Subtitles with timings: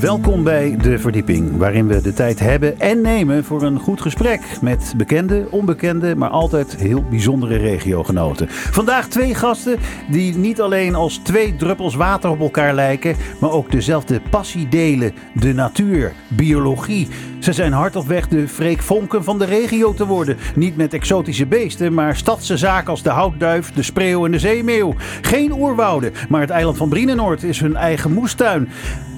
[0.00, 4.40] Welkom bij De Verdieping, waarin we de tijd hebben en nemen voor een goed gesprek
[4.60, 8.46] met bekende, onbekende, maar altijd heel bijzondere regiogenoten.
[8.48, 9.78] Vandaag twee gasten
[10.10, 15.14] die niet alleen als twee druppels water op elkaar lijken, maar ook dezelfde passie delen:
[15.34, 17.08] de natuur, biologie.
[17.46, 20.36] Ze zijn hard op weg de Freek Vonken van de regio te worden.
[20.54, 24.94] Niet met exotische beesten, maar stadse zaken als de houtduif, de spreeuw en de zeemeeuw.
[25.22, 28.68] Geen oerwouden, maar het eiland van Brienenoord is hun eigen moestuin.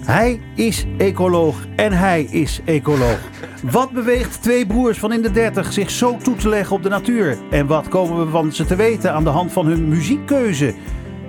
[0.05, 3.19] Hij is ecoloog en hij is ecoloog.
[3.63, 6.89] Wat beweegt twee broers van in de dertig zich zo toe te leggen op de
[6.89, 7.37] natuur?
[7.51, 10.75] En wat komen we van ze te weten aan de hand van hun muziekkeuze?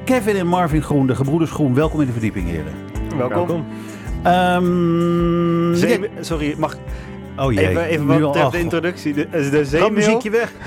[0.05, 2.73] Kevin en Marvin Groen, de gebroeders Groen, welkom in de verdieping, heren.
[3.17, 3.65] Welkom.
[4.23, 6.77] Ehm, Zee- sorry, mag
[7.37, 9.13] oh jee, even, even wat ach, de introductie.
[9.13, 10.51] De, de Gaat zeemeel, muziekje weg.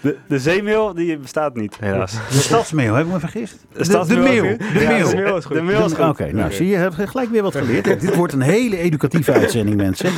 [0.00, 2.12] de, de zeemeel die bestaat niet, helaas.
[2.12, 3.64] De stadsmeeuw, heb ik me vergist?
[3.72, 4.14] De, de De?
[4.14, 5.40] Ja, meeuw.
[5.48, 6.08] de meeuw is goed.
[6.08, 7.84] Oké, nou zie je, je hebt gelijk weer wat geleerd.
[8.00, 10.10] Dit wordt een hele educatieve uitzending, mensen.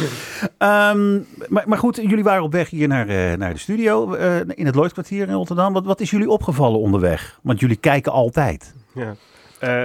[0.59, 1.15] Ehm,
[1.49, 4.67] maar, maar goed, jullie waren op weg hier naar, eh, naar de studio eh, in
[4.67, 5.73] het Lloydkwartier in Rotterdam.
[5.73, 7.39] Wat, wat is jullie opgevallen onderweg?
[7.43, 8.75] Want jullie kijken altijd.
[8.95, 9.15] Ja.
[9.59, 9.83] Eh,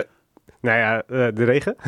[0.61, 1.75] nou ja, eh, de regen.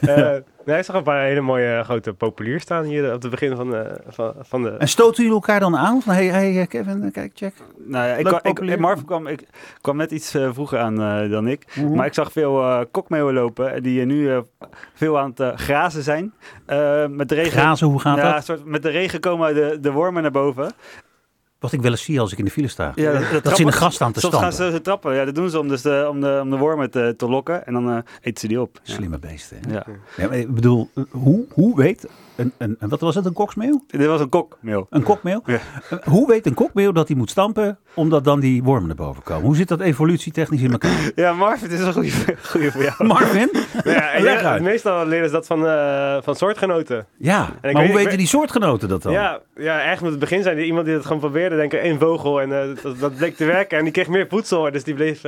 [0.00, 0.36] Eh
[0.68, 3.70] nee, ik zag een paar hele mooie grote populier staan hier op het begin van,
[3.70, 4.70] de van, van de...
[4.70, 6.02] En stoten jullie elkaar dan aan?
[6.02, 7.54] Van, hey, hey eh, Kevin, eh, kijk, check.
[7.76, 8.78] Nou ja, ik, kwam, ik.
[8.78, 9.46] Marvin kwam, ik
[9.80, 11.64] kwam net iets eh, vroeger aan eh, dan ik.
[11.74, 11.94] Mhm.
[11.94, 14.38] Maar ik zag veel eh kokmeeuwen lopen die eh, nu eh,
[14.94, 16.32] veel aan het eh, grazen zijn.
[16.66, 18.44] Eh, met de regen, Grazen, hoe gaat ja, dat?
[18.44, 20.72] soort, met de regen komen de, de wormen naar boven.
[21.58, 22.92] Wat ik wel eens zie als ik in de file sta.
[22.94, 25.14] Ja, dat, dat ze in de gras staan te Soms gaan ze, trappen.
[25.14, 27.66] Ja, dat doen ze om, dus de, om, de, om de wormen te, te lokken.
[27.66, 28.80] En dan eh, eten ze die op.
[28.82, 28.94] Ja.
[28.94, 29.58] Slimme beesten.
[29.66, 29.72] hè?
[29.72, 29.86] Ja.
[30.16, 32.06] Ja, maar ik bedoel, eh, hoe, hoe weet
[32.38, 33.84] een, een, een- wat was het, een koksmeeuw?
[33.86, 34.86] Dit was een kokmeel.
[34.90, 35.42] Een kokmeel?
[35.44, 35.58] Ja.
[35.90, 39.22] Eh, Hoe weet een kokmeel dat hij moet stampen omdat dan die wormen naar boven
[39.22, 39.44] komen?
[39.44, 41.10] Hoe zit dat evolutietechnisch in elkaar?
[41.14, 42.10] Ja, Marvin, dit is een goede,
[42.42, 43.04] goede voor jou.
[43.06, 43.48] Marvin?
[43.84, 44.62] ja, en Leg ja, uit.
[44.62, 47.06] meestal leren ze dat van, eh, van soortgenoten.
[47.16, 49.12] Ja, maar weet- hoe weten die soortgenoten dat dan?
[49.12, 50.58] Ja, ja, echt moet het begin zijn.
[50.58, 52.40] Iemand die het gewoon probeerde, denk ik, één vogel.
[52.40, 53.78] En eh, dat, dat bleek te werken.
[53.78, 55.22] En die kreeg meer voedsel, dus die bleef...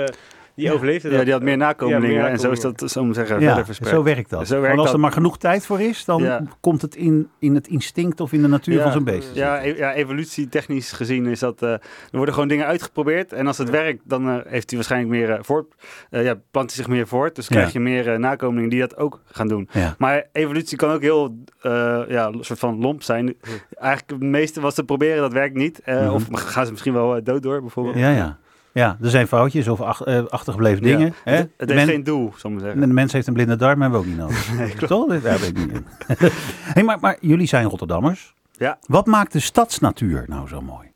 [0.61, 1.19] die overleefde dat.
[1.19, 2.11] Ja, die had meer nakomelingen.
[2.15, 3.95] Ja, meer en zo is dat, zo zeggen, Ja, verder verspreid.
[3.95, 4.47] zo werkt dat.
[4.47, 4.95] Zo werkt Want als dat.
[4.95, 6.43] er maar genoeg tijd voor is, dan Ja.
[6.61, 8.83] komt het in, in het instinct of in de natuur Ja.
[8.83, 9.31] van zo'n beest.
[9.35, 11.63] Ja, e- ja, evolutietechnisch gezien is dat...
[11.63, 13.33] eh, er worden gewoon dingen uitgeprobeerd.
[13.33, 15.75] En als het werkt, dan eh, heeft hij waarschijnlijk meer eh, voort...
[16.11, 17.35] eh, ja, plant hij zich meer voort.
[17.37, 19.69] Dus krijg je meer eh, nakomelingen die dat ook gaan doen.
[19.73, 19.95] Ja.
[19.99, 23.35] Maar evolutie kan ook heel, eh, ja, een soort van lomp zijn.
[23.79, 25.81] Eigenlijk het meeste wat ze proberen, dat werkt niet.
[25.81, 26.11] Eh, Mhm.
[26.15, 27.97] Of gaan ze misschien wel dood door, bijvoorbeeld.
[27.97, 28.39] Ja, ja.
[28.73, 30.97] Ja, er zijn foutjes of ach- eh, achtergebleven Ja.
[30.97, 31.15] dingen.
[31.25, 31.35] Hè?
[31.35, 32.81] Het, het heeft men- geen doel, zal ik maar En zeggen.
[32.89, 34.53] de mens heeft een blinde darm, hebben we ook niet nodig.
[34.59, 34.87] Nee, klopt.
[35.11, 35.23] Toch?
[35.23, 35.87] Daar weet ik niet in.
[36.75, 38.35] hey, maar, maar jullie zijn Rotterdammers.
[38.53, 38.79] Ja.
[38.87, 40.89] Wat maakt de stadsnatuur nou zo mooi?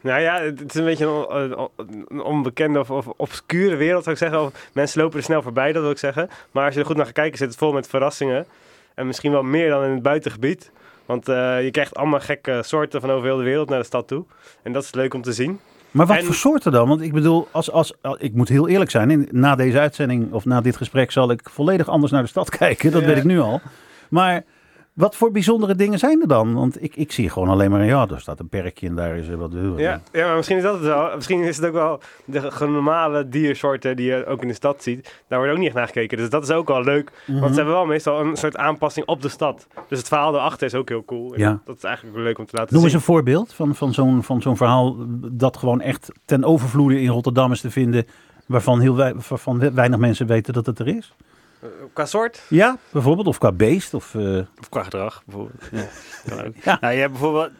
[0.00, 1.68] Nou ja, het is een beetje een, on-
[2.08, 4.40] een onbekende of, of obscure wereld, zou ik zeggen.
[4.42, 6.28] Of mensen lopen er snel voorbij, dat wil ik zeggen.
[6.50, 8.46] Maar als je er goed naar gaat kijken, zit het vol met verrassingen.
[8.94, 10.70] En misschien wel meer dan in het buitengebied.
[11.06, 14.08] Want eh, je krijgt allemaal gekke soorten van over heel de wereld naar de stad
[14.08, 14.24] toe.
[14.62, 15.60] En dat is leuk om te zien.
[15.90, 16.88] Maar wat En- voor soorten dan?
[16.88, 19.28] Want ik bedoel, als, als, als- ik moet heel eerlijk zijn.
[19.30, 22.90] Na deze uitzending of na dit gesprek zal ik volledig anders naar de stad kijken.
[22.92, 23.06] Dat Ja.
[23.06, 23.60] weet ik nu al.
[24.08, 24.44] Maar
[24.92, 26.54] wat voor bijzondere dingen zijn er dan?
[26.54, 29.28] Want ik, ik zie gewoon alleen maar, ja, daar staat een perkje en daar is
[29.28, 29.52] er wat.
[29.76, 31.14] Ja, ja, maar misschien is dat het wel.
[31.14, 35.22] Misschien is het ook wel de normale diersoorten die je ook in de stad ziet.
[35.28, 36.16] Daar wordt ook niet echt naar gekeken.
[36.18, 37.12] Dus dat is ook wel leuk.
[37.26, 37.38] Mhm.
[37.40, 39.66] Want ze hebben wel meestal een soort aanpassing op de stad.
[39.88, 41.34] Dus het verhaal erachter is ook heel cool.
[41.34, 41.60] En Ja.
[41.64, 43.00] Dat is eigenlijk wel leuk om te laten Noem eens zien.
[43.00, 44.96] een voorbeeld van, van zo'n van zo'n verhaal
[45.32, 48.06] dat gewoon echt ten overvloede in Rotterdam is te vinden.
[48.46, 51.14] Waarvan, heel waarvan weinig mensen weten dat het er is.
[51.62, 52.42] Eh, Qua soort?
[52.48, 53.26] Ja, bijvoorbeeld.
[53.26, 53.94] Of qua beest.
[53.94, 55.62] Of, eh, Of qua gedrag, bijvoorbeeld.
[55.72, 55.88] Ja,
[56.36, 56.54] kan ook.
[56.62, 56.78] Ja.
[56.80, 57.50] Nou, je hebt bijvoorbeeld...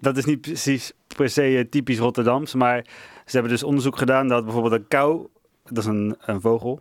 [0.00, 2.84] Dat is niet precies per se eh, typisch Rotterdams, maar
[3.24, 5.26] ze hebben dus onderzoek gedaan dat bijvoorbeeld een kou...
[5.64, 6.80] Dat is een, een vogel.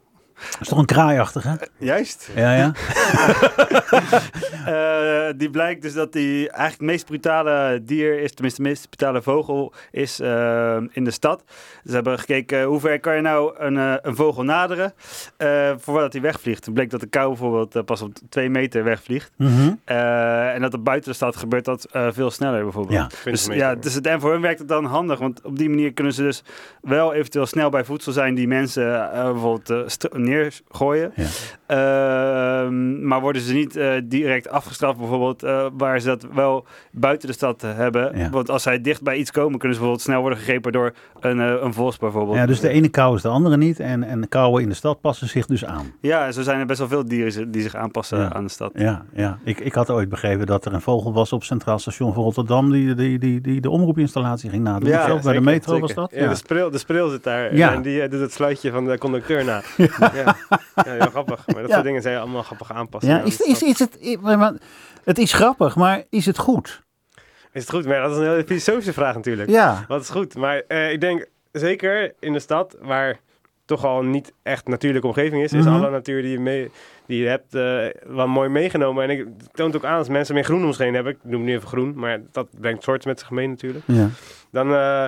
[0.52, 1.60] Dat is toch een kraaiachtige?
[1.78, 2.30] Juist.
[2.36, 2.72] Ja, ja.
[4.66, 8.90] Eh, die blijkt dus dat die eigenlijk het meest brutale dier is, tenminste de meest
[8.90, 11.44] brutale vogel is eh, in de stad.
[11.86, 14.94] Ze hebben gekeken hoe ver kan je nou een, eh, een vogel naderen
[15.38, 16.66] eh, voordat hij wegvliegt.
[16.66, 19.32] Het bleek dat de kou bijvoorbeeld eh, pas op twee meter wegvliegt.
[19.38, 19.74] Mhm.
[19.84, 23.00] Eh, en dat er buiten de stad gebeurt dat eh, veel sneller bijvoorbeeld.
[23.00, 23.08] Ja.
[23.08, 25.70] 20 Dus, ja, dus het, en voor hun werkt het dan handig, want op die
[25.70, 26.44] manier kunnen ze dus
[26.82, 29.78] wel eventueel snel bij voedsel zijn die mensen eh, bijvoorbeeld eh,
[30.34, 31.12] neergooien.
[31.16, 31.26] Ja.
[31.68, 37.28] Ehm, maar worden ze niet eh, direct afgestraft, bijvoorbeeld, eh, waar ze dat wel buiten
[37.28, 38.18] de stad hebben.
[38.18, 38.30] Ja.
[38.30, 41.40] Want als zij dicht bij iets komen, kunnen ze bijvoorbeeld snel worden gegrepen door een,
[41.42, 42.38] eh, een vos bijvoorbeeld.
[42.38, 43.80] Ja, dus de ene kou is de andere niet.
[43.80, 45.94] En, en de kauwen in de stad passen zich dus aan.
[46.02, 48.34] Ja, zo zijn er best wel veel dieren die zich aanpassen Ja.
[48.34, 48.72] aan de stad.
[48.76, 49.38] Ja, ja.
[49.44, 52.72] Ik, ik had ooit begrepen dat er een vogel was op Centraal Station van Rotterdam.
[52.72, 54.90] die, die, die, die de omroepinstallatie ging nadoen.
[54.90, 56.12] Ja, bij de zeker, metro was dat?
[56.16, 57.74] Ja, De, spril, de spril zit daar Ja.
[57.74, 59.62] en die eh, doet het sluitje van de conducteur na.
[60.13, 60.36] Ja, ja.
[60.84, 61.48] heel grappig.
[61.48, 61.74] Maar dat Ja.
[61.74, 63.12] soort dingen zijn allemaal grappig aanpassen.
[63.12, 64.54] Ja, is, is, is het, maar-
[65.04, 66.82] het is grappig, maar is het goed?
[67.52, 67.86] Is het goed?
[67.86, 69.50] Maar dat is een hele filosofische vraag natuurlijk.
[69.50, 69.86] Ja.
[69.88, 70.36] Wat is goed?
[70.36, 73.20] Maar eh, ik denk zeker in de stad, waar
[73.66, 75.74] toch al niet echt natuurlijke omgeving is, is Mhm.
[75.76, 76.72] alle natuur die je, mee,
[77.08, 79.04] die je hebt eh, wel mooi meegenomen.
[79.04, 81.14] En ik het toont ook aan als mensen meer groen om zich heen hebben.
[81.14, 83.84] Ik noem nu even groen, maar dat brengt soorten met zich mee natuurlijk.
[83.88, 84.10] ja.
[84.52, 85.06] Dan, eh,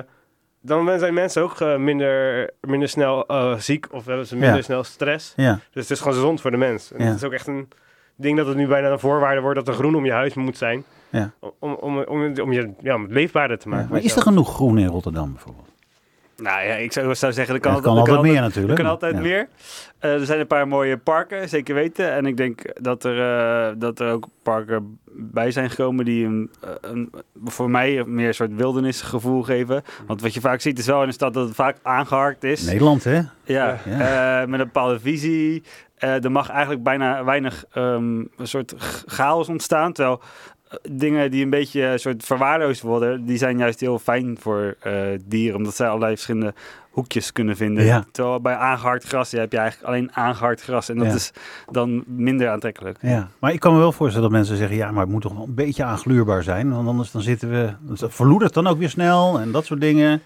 [0.66, 4.62] dan zijn mensen ook eh, minder, minder snel eh, ziek of hebben ze minder Ja.
[4.62, 5.32] snel stress.
[5.36, 5.52] Ja.
[5.72, 6.92] Dus het is gewoon gezond voor de mens.
[6.92, 7.06] En Ja.
[7.06, 7.68] Het is ook echt een
[8.16, 10.56] ding dat het nu bijna een voorwaarde wordt dat er groen om je huis moet
[10.56, 10.84] zijn.
[11.10, 11.32] Ja.
[11.58, 13.88] Om, om, om, om je ja, om het leefbaarder te maken.
[13.90, 15.68] Maar is er genoeg groen in Rotterdam bijvoorbeeld?
[16.36, 18.78] Nou ja, ik zou, zou zeggen, er kan, altijd meer Er natuurlijk.
[18.78, 19.20] kan altijd Ja.
[19.20, 19.48] meer.
[19.98, 22.12] Eh, er zijn een paar mooie parken, zeker weten.
[22.12, 26.50] En ik denk dat er, eh, dat er ook parken bij zijn gekomen die een,
[26.62, 27.12] eh, een,
[27.44, 29.82] voor mij meer een soort wildernisgevoel geven.
[30.06, 32.62] Want wat je vaak ziet is wel in de stad dat het vaak aangeharkt is.
[32.66, 33.20] Nederland, hè?
[33.44, 34.44] Ja, Ja.
[34.46, 35.62] met een bepaalde visie.
[35.96, 38.74] Er mag eigenlijk bijna weinig ehm, een soort
[39.06, 39.92] chaos ontstaan.
[39.92, 40.20] Terwijl
[40.90, 44.92] dingen die een beetje een soort verwaarloosd worden, die zijn juist heel fijn voor eh,
[45.24, 45.56] dieren.
[45.56, 46.54] Omdat zij allerlei verschillende
[46.90, 47.84] hoekjes kunnen vinden.
[47.84, 48.04] Ja.
[48.12, 50.88] Terwijl bij aangehard gras ja, heb je eigenlijk alleen aangehard gras.
[50.88, 51.14] En dat Ja.
[51.14, 51.32] is
[51.70, 52.98] dan minder aantrekkelijk.
[53.00, 55.32] Ja, maar ik kan me wel voorstellen dat mensen zeggen, ja, maar het moet toch
[55.34, 58.90] wel een beetje aangluurbaar zijn, want anders dan zitten we, dan verloedert dan ook weer
[58.90, 60.22] snel en dat soort dingen.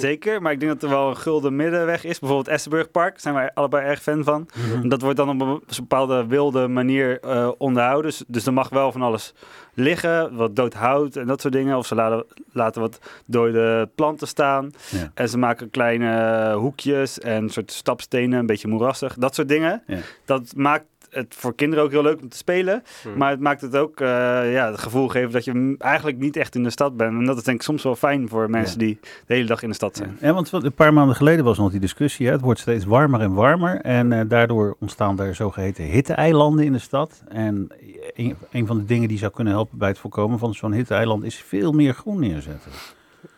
[0.00, 2.18] Zeker, maar ik denk dat er wel een gulden middenweg is.
[2.18, 4.48] Bijvoorbeeld Essenburg Park, daar zijn wij allebei erg fan van.
[4.82, 8.10] En Dat wordt dan op een bepaalde wilde manier eh, onderhouden.
[8.10, 9.34] Dus, dus er mag wel van alles
[9.74, 11.76] liggen, wat dood hout en dat soort dingen.
[11.76, 14.70] Of ze laten, laten wat dode planten staan.
[14.90, 15.10] Ja.
[15.14, 19.14] En ze maken kleine hoekjes en soort stapstenen, een beetje moerassig.
[19.14, 19.82] Dat soort dingen.
[19.86, 19.98] Ja.
[20.24, 22.82] Dat maakt het voor kinderen ook heel leuk om te spelen.
[23.02, 23.16] Hmm.
[23.16, 24.08] Maar het maakt het ook eh,
[24.52, 27.18] ja, het gevoel geven dat je eigenlijk niet echt in de stad bent.
[27.18, 29.68] En dat is denk ik soms wel fijn voor mensen die de hele dag in
[29.68, 30.18] de stad zijn.
[30.20, 32.32] Ja, want een paar maanden geleden was nog die discussie, hè?
[32.32, 36.78] het wordt steeds warmer en warmer en eh, daardoor ontstaan er zogeheten hitteeilanden in de
[36.78, 37.22] stad.
[37.28, 37.68] En
[38.14, 41.24] een, een van de dingen die zou kunnen helpen bij het voorkomen van zo'n hitteeiland
[41.24, 42.70] is veel meer groen neerzetten.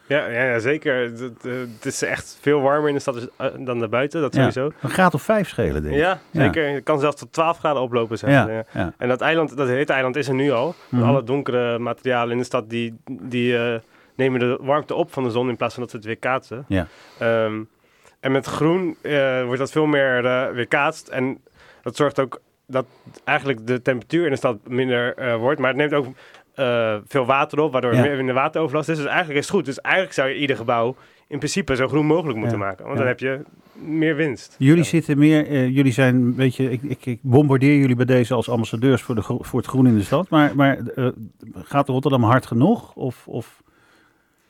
[0.06, 0.95] Ja, ja, ja, zeker.
[1.43, 4.51] Het, is echt veel warmer in de stad eh, dan daarbuiten, dat Ja.
[4.51, 4.73] sowieso.
[4.81, 6.01] Een graad of vijf schelen, denk ik.
[6.01, 6.69] Ja, zeker.
[6.75, 8.19] Het kan zelfs tot 12 graden oplopen.
[8.19, 8.31] Zeg.
[8.31, 8.93] Ja.
[8.99, 10.75] En dat eiland, dat heet eiland is er nu al.
[10.89, 11.03] Mhm.
[11.03, 13.75] Alle donkere materialen in de stad die, die eh,
[14.15, 16.65] nemen de warmte op van de zon in plaats van dat ze het weer kaatsen.
[16.69, 16.87] Ja.
[17.19, 17.62] Ehm,
[18.21, 20.23] en met groen eh, wordt dat veel meer
[20.55, 21.09] weerkaatst.
[21.09, 21.39] En
[21.83, 22.87] dat zorgt ook dat
[23.25, 25.61] eigenlijk de temperatuur in de stad minder wordt.
[25.61, 26.06] Maar het neemt ook
[26.55, 27.99] eh, veel water op, waardoor Ja.
[27.99, 28.97] er meer minder wateroverlast is.
[28.97, 29.65] Dus eigenlijk is het goed.
[29.65, 30.97] Dus eigenlijk zou je ieder gebouw
[31.29, 32.65] in principe zo groen mogelijk moeten Ja.
[32.65, 32.85] maken.
[32.85, 33.41] Want dan heb je
[33.75, 34.55] meer winst.
[34.59, 34.89] Jullie Ja.
[34.89, 38.49] zitten meer, eh, jullie zijn een beetje, ik, ik, ik bombardeer jullie bij deze als
[38.51, 40.29] ambassadeurs voor, de, voor het groen in de stad.
[40.29, 41.09] Maar, maar eh,
[41.55, 42.95] gaat Rotterdam hard genoeg?
[42.95, 43.62] Of, of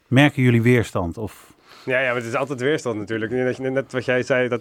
[0.07, 1.19] merken jullie weerstand?
[1.19, 1.53] Of,
[1.85, 3.33] Ja, ja, maar het is altijd weerstand natuurlijk.
[3.33, 4.61] Net, net wat jij zei, dat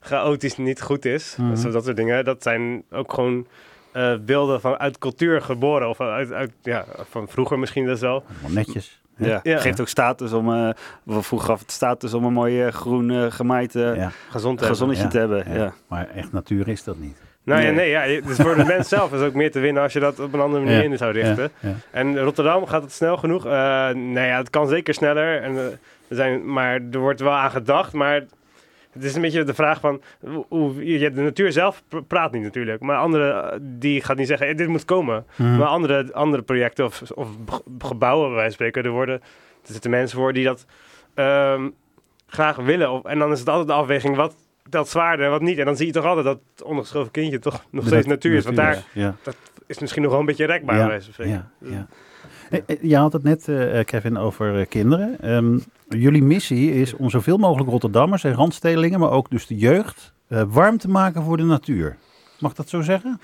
[0.00, 1.36] chaotisch niet goed is.
[1.38, 1.56] Mhm.
[1.56, 2.24] Zo dat soort dingen.
[2.24, 3.46] Dat zijn ook gewoon
[3.96, 5.88] eh, beelden van uit cultuur geboren.
[5.88, 8.24] Of uit, uit, ja, van vroeger misschien dat wel.
[8.42, 9.00] wel netjes.
[9.16, 9.58] Ja, Ja.
[9.58, 10.68] geeft ook status om, eh,
[11.06, 15.02] vroeger gaf het status om een mooi eh, groen eh, gemaaid Ja, Gezond te gezonnetje
[15.02, 15.44] Ja, te hebben.
[15.48, 15.54] ja.
[15.54, 15.72] Ja.
[15.88, 17.16] Maar echt natuur is dat niet.
[17.44, 17.74] Nou ja, Nee.
[17.74, 20.20] nee, ja, dus voor de mens zelf is ook meer te winnen als je dat
[20.20, 21.50] op een andere manier Ja, in zou richten.
[21.60, 21.74] Ja, ja.
[21.90, 23.46] En Rotterdam gaat het snel genoeg?
[23.46, 25.42] Eh nee, ja, het kan zeker sneller.
[25.42, 27.92] En, er zijn, maar er wordt wel aan gedacht.
[27.92, 28.24] Maar
[28.96, 30.00] het is een beetje de vraag van...
[30.48, 32.80] Hoe, je, de natuur zelf pr- praat niet natuurlijk.
[32.82, 34.46] Maar anderen, eh, die gaat niet zeggen...
[34.46, 35.26] "Eh, dit moet komen.
[35.36, 35.56] Mhm.
[35.56, 37.28] Maar andere, andere projecten of, of
[37.78, 38.84] gebouwen, bij wijze van spreken...
[38.90, 39.14] Er, worden,
[39.66, 40.66] er zitten mensen voor die dat
[41.14, 41.68] ehm,
[42.26, 42.90] graag willen.
[42.90, 44.16] Of, en dan is het altijd de afweging...
[44.16, 44.34] wat
[44.70, 45.58] telt zwaarder en wat niet.
[45.58, 47.38] En dan zie je toch altijd dat het ondergeschoven kindje...
[47.38, 48.44] toch nog steeds nat- natuur is.
[48.44, 49.14] Want daar Ja.
[49.66, 51.24] is misschien nog wel een beetje rekbaar, bij Ja.
[51.26, 51.86] Ja, ja.
[52.50, 55.20] Eh, eh, Je had het net, eh, Kevin, over kinderen.
[55.20, 60.14] Ehm, jullie missie is om zoveel mogelijk Rotterdammers en Randstedelingen, maar ook dus de jeugd,
[60.48, 61.96] warm te maken voor de natuur.
[62.38, 63.20] Mag dat zo zeggen?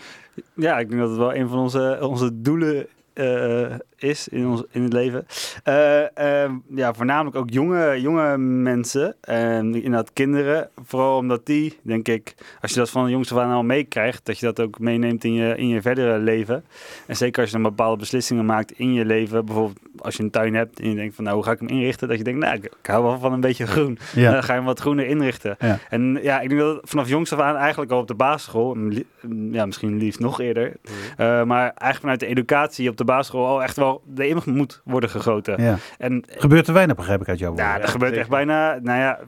[0.55, 4.63] Ja, ik denk dat het wel een van onze, onze doelen eh, is in, ons,
[4.71, 5.27] in het leven.
[5.65, 9.15] Eh, ehm, ja, voornamelijk ook jonge, jonge mensen.
[9.21, 10.71] En inderdaad kinderen.
[10.85, 14.27] Vooral omdat die, denk ik, als je dat van de jongs af aan al meekrijgt,
[14.27, 16.65] dat je dat ook meeneemt in je, in je verdere leven.
[17.07, 19.45] En zeker als je dan bepaalde beslissingen maakt in je leven.
[19.45, 21.69] Bijvoorbeeld als je een tuin hebt en je denkt van nou, hoe ga ik hem
[21.69, 22.09] inrichten?
[22.09, 23.99] Dat je denkt, nou, ik, ik hou wel van een beetje groen.
[24.15, 24.33] Ja.
[24.33, 25.57] Dan ga je hem wat groener inrichten.
[25.59, 25.79] Ja.
[25.89, 28.77] En ja, ik denk dat het vanaf jongs af aan eigenlijk al op de basisschool,
[29.51, 30.73] ja, misschien liefst nog eerder,
[31.17, 35.11] eh, maar eigenlijk vanuit de educatie op de basisschool al echt wel erin moet worden
[35.11, 35.63] gegoten.
[35.63, 35.77] Ja.
[35.99, 37.67] En Gebeurt te weinig, begrijp ik uit jouw woorden.
[37.67, 38.27] ja, dat ja, gebeurt zeker.
[38.27, 39.19] echt bijna, nou ja,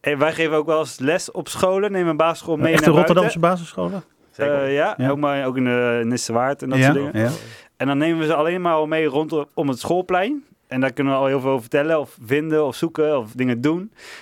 [0.00, 2.98] eh, wij geven ook wel eens les op scholen, nemen een basisschool mee Echte naar
[2.98, 4.04] Rotterdamse basisscholen?
[4.36, 5.10] Eh, ja, Ja.
[5.10, 6.84] Ook, maar, ook in de Nissewaard en dat ja.
[6.84, 7.12] soort dingen.
[7.28, 7.30] ja.
[7.76, 10.44] En dan nemen we ze alleen maar al mee rondom het schoolplein.
[10.68, 13.60] En daar kunnen we al heel veel over vertellen, of vinden, of zoeken, of dingen
[13.60, 13.78] doen.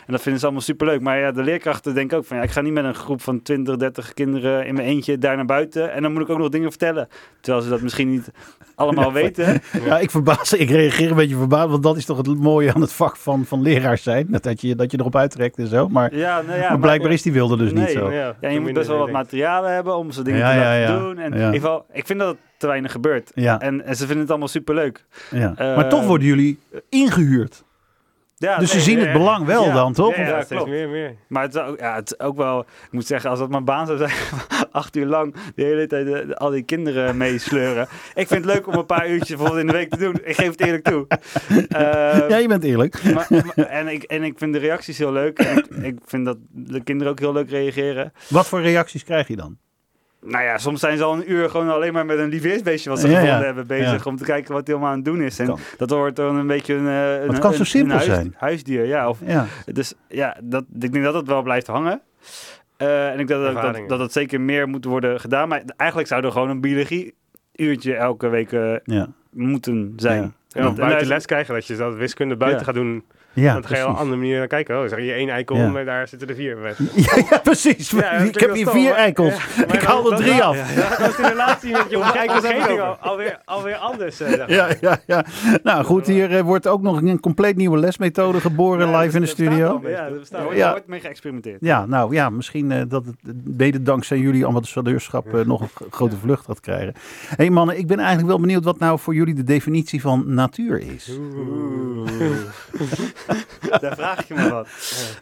[0.07, 1.01] En dat vinden ze allemaal superleuk.
[1.01, 3.43] Maar ja, de leerkrachten denken ook van, ja, ik ga niet met een groep van
[3.43, 5.93] 20, 30 kinderen in mijn eentje daar naar buiten.
[5.93, 7.09] En dan moet ik ook nog dingen vertellen.
[7.41, 8.31] Terwijl ze dat misschien niet
[8.75, 9.61] allemaal weten.
[9.85, 12.81] Ja, ik, verbaas, ik reageer een beetje verbaasd, want dat is toch het mooie aan
[12.81, 14.27] het vak van, van leraar zijn.
[14.31, 15.89] Dat, dat, je, dat je erop uittrekt en zo.
[15.89, 18.11] Maar, Ja, nou ja, maar blijkbaar is die wilde dus niet zo.
[18.13, 20.63] Ja, Ja, je moet best wel wat materialen hebben om ze dingen Ja, te ja,
[20.65, 20.99] laten ja.
[20.99, 21.19] doen.
[21.19, 21.37] En Ja.
[21.39, 23.31] in ieder geval, ik vind dat te weinig gebeurt.
[23.35, 25.05] Ja, En, en ze vinden het allemaal superleuk.
[25.31, 25.55] ja.
[25.57, 27.65] Maar toch worden jullie eh, ingehuurd.
[28.37, 29.73] Ja, dus ze zien het belang wel ja.
[29.75, 30.17] dan, toch?
[30.17, 30.71] Ja, Ja, ja, steeds klopt.
[30.71, 31.15] meer, meer.
[31.29, 33.65] Maar het is, ook, ja, het is ook wel, ik moet zeggen, als dat mijn
[33.65, 34.11] baan zou zijn,
[34.73, 37.87] acht uur lang de hele tijd eh, al die kinderen meesleuren.
[38.15, 40.15] ik vind het leuk om een paar uurtjes bijvoorbeeld in de week te doen.
[40.25, 41.07] Ik geef het eerlijk toe.
[41.69, 43.03] Eh, Ja, je bent eerlijk.
[43.15, 45.39] maar, maar- en, ik, en ik vind de reacties heel leuk.
[45.39, 48.13] En ik, ik vind dat de kinderen ook heel leuk reageren.
[48.29, 49.59] Wat voor reacties krijg je dan?
[50.27, 53.01] Nou ja, soms zijn ze al een uur gewoon alleen maar met een liefdesbeestje wat
[53.01, 53.45] ze Ja, gevonden ja.
[53.45, 54.05] hebben bezig.
[54.05, 54.11] Ja.
[54.11, 55.39] Om te kijken wat hij allemaal aan het doen is.
[55.39, 55.59] En Kan.
[55.77, 58.35] dat wordt dan een beetje een, eh, een, Het kan zo simpel een huis- zijn.
[58.39, 58.85] huisdier.
[58.87, 62.01] Ja, of Ja, Dus ja, dat, ik denk dat het wel blijft hangen.
[62.77, 65.49] Eh, en ik denk dat, dat, dat het zeker meer moet worden gedaan.
[65.49, 67.15] Maar eigenlijk zou er gewoon een biologie
[67.55, 69.09] uurtje elke week eh, ja.
[69.31, 70.23] moeten zijn.
[70.49, 70.61] Ja.
[70.61, 72.65] En ook buiten les krijgen, dat je dat wiskunde buiten Ja.
[72.67, 73.05] gaat doen.
[73.35, 74.83] Ja, dan ga je op een andere manier naar kijken.
[74.83, 75.69] Oh, zeg je één eikel, Ja.
[75.69, 76.59] maar daar zitten er vier.
[76.95, 77.91] Ja, ja, precies.
[77.91, 79.35] Ja, dat ik heb hier stom, vier maar- eikels.
[79.73, 80.75] Ik haal er drie af.
[80.77, 84.21] Ja, dan is de relatie met je omgeving al- alweer, alweer anders.
[84.21, 84.51] eh, zeg maar.
[84.51, 85.25] Ja, ja, ja.
[85.63, 89.21] Nou goed, hier eh, wordt ook nog een compleet nieuwe lesmethode geboren Ja, live in
[89.23, 89.81] de dat al studio.
[89.91, 90.43] Ja, dat Er al.
[90.43, 90.71] wordt- Ja.
[90.71, 91.57] Wordt mee geëxperimenteerd.
[91.61, 93.17] Ja, nou ja, misschien eh, dat het
[93.57, 96.95] mede dankzij jullie ambassadeurschap nog een grote vlucht gaat krijgen.
[97.29, 100.25] Hé hey mannen, ik ben eigenlijk wel benieuwd wat nou voor jullie de definitie van
[100.27, 101.19] natuur is.
[101.19, 102.11] Oeh.
[103.81, 104.69] Daar vraag je me wat.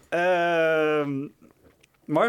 [0.08, 1.10] Ehm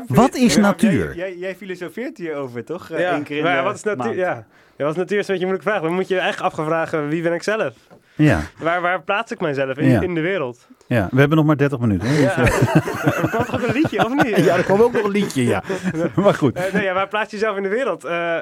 [0.07, 1.05] Wat is natuur?
[1.15, 2.89] Jij, jij, jij filosofeert hierover, toch?
[2.89, 4.15] Ja, Eén keer in maar wat is natuur?
[4.15, 4.45] Ja.
[4.77, 5.81] ja, wat is natuur is een beetje een moeilijke vraag.
[5.81, 7.73] Dan moet je echt afgevragen, wie ben ik zelf?
[8.15, 10.01] Ja, Waar, waar plaats ik mijzelf in, Ja.
[10.01, 10.67] in de wereld?
[10.95, 12.07] Ja, we hebben nog maar 30 minuten.
[12.07, 12.43] hè, dus, Ja.
[12.43, 14.35] eh, er kwam toch een liedje, of niet?
[14.45, 15.63] ja, er kwam ook nog een liedje, ja.
[16.15, 16.55] Maar goed.
[16.55, 18.03] Eh, nee, ja, waar plaats je jezelf in de wereld?
[18.03, 18.37] Eh,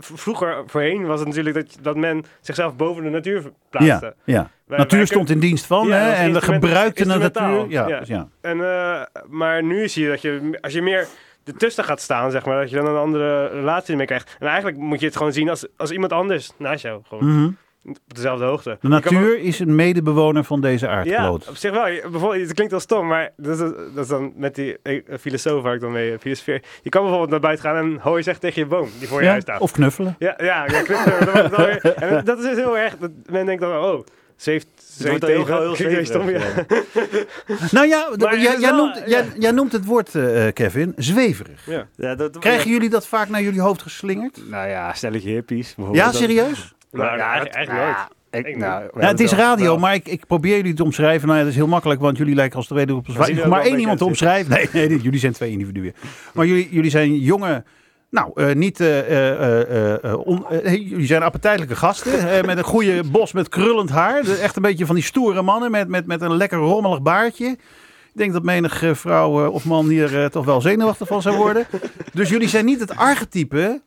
[0.00, 4.14] vroeger, voorheen, was het natuurlijk dat, dat men zichzelf boven de natuur plaatste.
[4.24, 4.50] Ja, ja.
[4.66, 7.66] Wij- Natuur wij stond in dienst van Ja, hè, en gebruikten de natuur.
[7.68, 7.98] Ja, Ja.
[7.98, 8.28] dus ja.
[8.40, 11.06] En, eh, maar nu zie je dat je, als je meer
[11.44, 14.36] ertussen gaat staan, zeg maar, dat je dan een andere relatie ermee krijgt.
[14.38, 17.00] En eigenlijk moet je het gewoon zien als, als iemand anders naast jou.
[17.08, 17.50] Gewoon Mhm.
[17.84, 18.78] Op dezelfde hoogte.
[18.80, 21.48] De natuur is een medebewoner van deze Ja, aardkloot.
[21.48, 21.84] op zich wel.
[22.10, 23.58] Bijvoorbeeld, het klinkt wel stom, maar dat is,
[23.94, 26.62] dat is dan met die eh, filosoof waar ik dan mee filosofeer.
[26.82, 29.24] Je kan bijvoorbeeld naar buiten gaan en hooi zegt tegen je boom die voor je
[29.24, 29.60] Ja, huis staat.
[29.60, 30.16] Of knuffelen.
[30.18, 32.96] Ja, ja, ja knuffelen, dat weer- En dat is dus heel erg.
[32.96, 34.04] Dat men denkt dan, oh,
[34.36, 34.68] ze heeft,
[34.98, 35.88] ze wordt heel tegen.
[35.90, 36.40] heel stom, ja.
[37.70, 39.04] Nou ja, Maar jij, noemt, ja.
[39.06, 41.66] jij, jij noemt het woord, eh, eh, Kevin, zweverig.
[41.66, 41.86] Ja.
[41.96, 44.40] Ja, dat, Krijgen jullie dat vaak naar jullie hoofd geslingerd?
[44.48, 46.04] Nou ja, stelletje hippies bijvoorbeeld.
[46.06, 46.74] Ja, serieus?
[46.90, 47.96] Nou, ja, eigenlijk, nou, nooit.
[48.30, 51.26] Ik nou, hebben het is radio, wel- maar ik, ik probeer jullie te omschrijven.
[51.26, 53.78] Nou ja, dat is heel makkelijk, want jullie lijken als tweede op Maar wel één
[53.78, 54.52] iemand te omschrijven.
[54.72, 55.94] Nee, nee, jullie zijn twee individuen.
[56.34, 57.64] Maar jullie, jullie zijn jonge...
[58.10, 58.80] Nou, eh, niet...
[58.80, 62.30] eh, eh, eh, eh, on- jullie zijn appetijtelijke gasten.
[62.38, 64.28] eh, met een goede bos met krullend haar.
[64.40, 67.46] Echt een beetje van die stoere mannen met, met, met een lekker rommelig baardje.
[67.46, 71.66] Ik denk dat menig vrouw of man hier toch wel zenuwachtig van zou worden.
[72.12, 73.82] Dus jullie zijn niet het archetype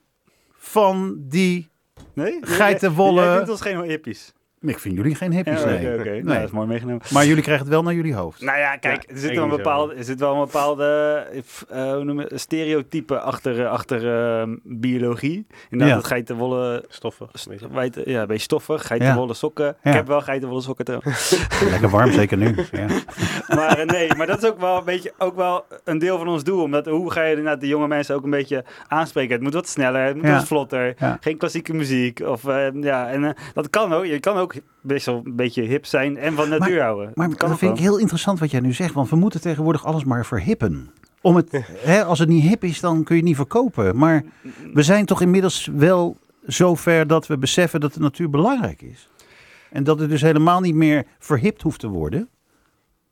[0.58, 1.70] van die...
[2.14, 2.38] Nee?
[2.42, 4.34] geitenwolle- Jij vindt ons geen hippies.
[4.62, 5.78] Ik vind jullie geen hippies, Ja, nee.
[5.94, 6.10] Oké, oké.
[6.10, 6.36] Nou, Nee.
[6.36, 7.02] dat is mooi meegenomen.
[7.14, 8.42] Maar jullie krijgen het wel naar jullie hoofd.
[8.42, 10.86] Nou ja, kijk, Ja, er, zit wel een bepaalde, er zit wel een bepaalde
[11.70, 15.48] eh, hoe noem je, stereotype achter, eh, achter eh, biologie.
[15.70, 16.02] Inderdaad, Ja.
[16.02, 17.28] het geitenwolle, Stoffen.
[17.72, 19.66] wijte- ja, een beetje stoffig, geitenwolle sokken.
[19.66, 19.90] Ja.
[19.90, 21.48] Ik heb wel geitenwolle sokken trouwens.
[21.72, 22.56] Lekker warm, zeker nu.
[22.72, 22.86] Ja.
[23.56, 26.28] maar eh, nee, maar dat is ook wel een beetje ook wel een deel van
[26.28, 26.64] ons doel.
[26.64, 29.34] Omdat hoe ga je inderdaad de jonge mensen ook een beetje aanspreken?
[29.34, 30.34] Het moet wat sneller, het moet Ja.
[30.36, 30.94] wat vlotter.
[30.98, 31.18] Ja.
[31.22, 32.20] Geen klassieke muziek.
[32.20, 34.06] Of, eh, ja, en dat kan ook.
[34.06, 34.51] Je kan ook
[34.82, 37.12] best wel een beetje hip zijn en van natuur houden.
[37.16, 38.94] Maar dat kan dat ook vind ik heel interessant wat jij nu zegt.
[38.94, 40.92] Want we moeten tegenwoordig alles maar verhippen.
[41.22, 41.52] Om het,
[41.92, 43.98] hè, als het niet hip is, dan kun je het niet verkopen.
[43.98, 44.24] Maar
[44.74, 49.10] we zijn toch inmiddels wel zover dat we beseffen dat de natuur belangrijk is.
[49.70, 52.30] En dat het dus helemaal niet meer verhipt hoeft te worden.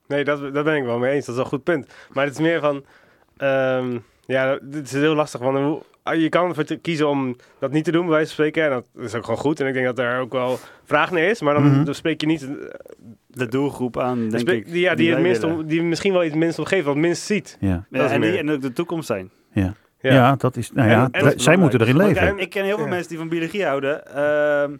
[0.07, 1.25] Nee, dat, dat ben ik wel mee eens.
[1.25, 1.87] Dat is wel een goed punt.
[2.13, 2.83] Maar het is meer van...
[3.37, 5.39] ehm, ja, het is heel lastig.
[5.41, 5.81] Want hoe-
[6.17, 8.63] je kan ervoor te kiezen om dat niet te doen, bij wijze van spreken.
[8.63, 9.59] En dat is ook gewoon goed.
[9.59, 11.41] En ik denk dat daar ook wel vraag naar is.
[11.41, 11.83] Maar dan, Mhm.
[11.83, 12.43] dan spreek je niet...
[12.43, 12.49] eh,
[13.27, 14.71] De doelgroep aan, denk spreek- ik.
[14.71, 17.21] die, ja, die, het minst om, die misschien wel iets minst omgeven, wat het minst
[17.23, 17.57] ziet.
[17.59, 19.29] Ja, en, die, en ook de toekomst zijn.
[19.53, 19.73] ja.
[20.01, 20.13] Ja.
[20.13, 20.35] ja.
[20.35, 20.71] dat is.
[20.71, 22.21] Nou ja, en zij moeten erin leven.
[22.27, 22.89] en ik ken heel veel Ja.
[22.91, 24.05] mensen die van biologie houden.
[24.15, 24.71] ehm,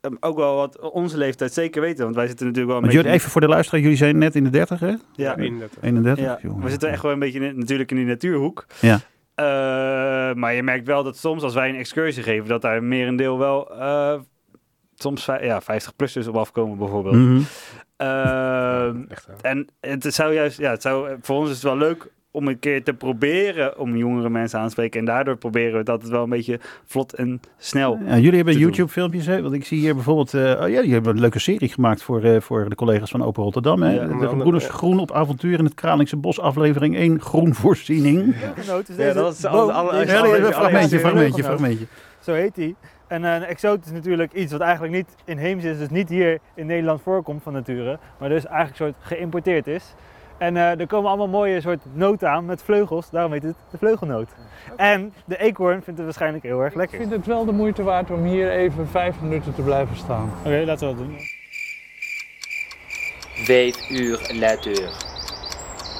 [0.00, 2.04] ehm, ook wel wat onze leeftijd zeker weten.
[2.04, 3.10] Want wij zitten natuurlijk wel een beetje...
[3.10, 4.94] even voor de luisteraar, jullie zijn net in de 30, hè?
[5.14, 5.82] ja, 31.
[5.82, 6.24] 31?
[6.24, 6.62] ja, jongen.
[6.64, 8.66] we zitten echt wel een beetje in, natuurlijk in die natuurhoek.
[8.80, 9.00] Ja.
[9.38, 9.44] Eh,
[10.34, 13.80] maar je merkt wel dat soms als wij een excursie geven, dat daar merendeel wel
[13.80, 14.20] eh,
[14.94, 17.14] soms ja, 50-plussers op afkomen bijvoorbeeld.
[19.08, 19.36] Echt wel.
[19.40, 22.58] en het zou juist, ja, het zou, voor ons is het wel leuk om een
[22.58, 25.00] keer te proberen om jongere mensen aan te spreken.
[25.00, 27.98] En daardoor proberen we dat het wel een beetje vlot en snel.
[28.06, 28.58] Ja, jullie hebben.
[28.58, 29.42] YouTube-filmpjes, hè?
[29.42, 30.34] Want ik zie hier bijvoorbeeld...
[30.34, 33.24] eh, oh ja, jullie hebben een leuke serie gemaakt voor, eh, voor de collega's van
[33.24, 33.82] Open Rotterdam.
[33.82, 33.90] Hè?
[33.94, 34.68] Ja, de andere, ja.
[34.68, 38.34] Groen op avontuur in het Kralingse Bos, aflevering 1, Groenvoorziening.
[38.96, 39.50] Ja, dat is een
[40.52, 41.86] fragmentje, fragmentje, fragmentje.
[42.20, 42.76] Zo heet die.
[43.06, 46.38] En eh, een exoot is natuurlijk iets wat eigenlijk niet inheems is, dus niet hier
[46.54, 49.94] in Nederland voorkomt van nature, maar dus eigenlijk een soort geïmporteerd is.
[50.38, 53.78] En eh, er komen allemaal mooie soort noten aan met vleugels, daarom heet het de
[53.78, 54.28] vleugelnoot.
[54.76, 56.98] En de eekhoorn vindt het waarschijnlijk heel erg Ik lekker.
[56.98, 60.30] vind het wel de moeite waard om hier even vijf minuten te blijven staan.
[60.38, 61.16] Oké, laten we dat doen.
[63.44, 64.72] Vijf uur later.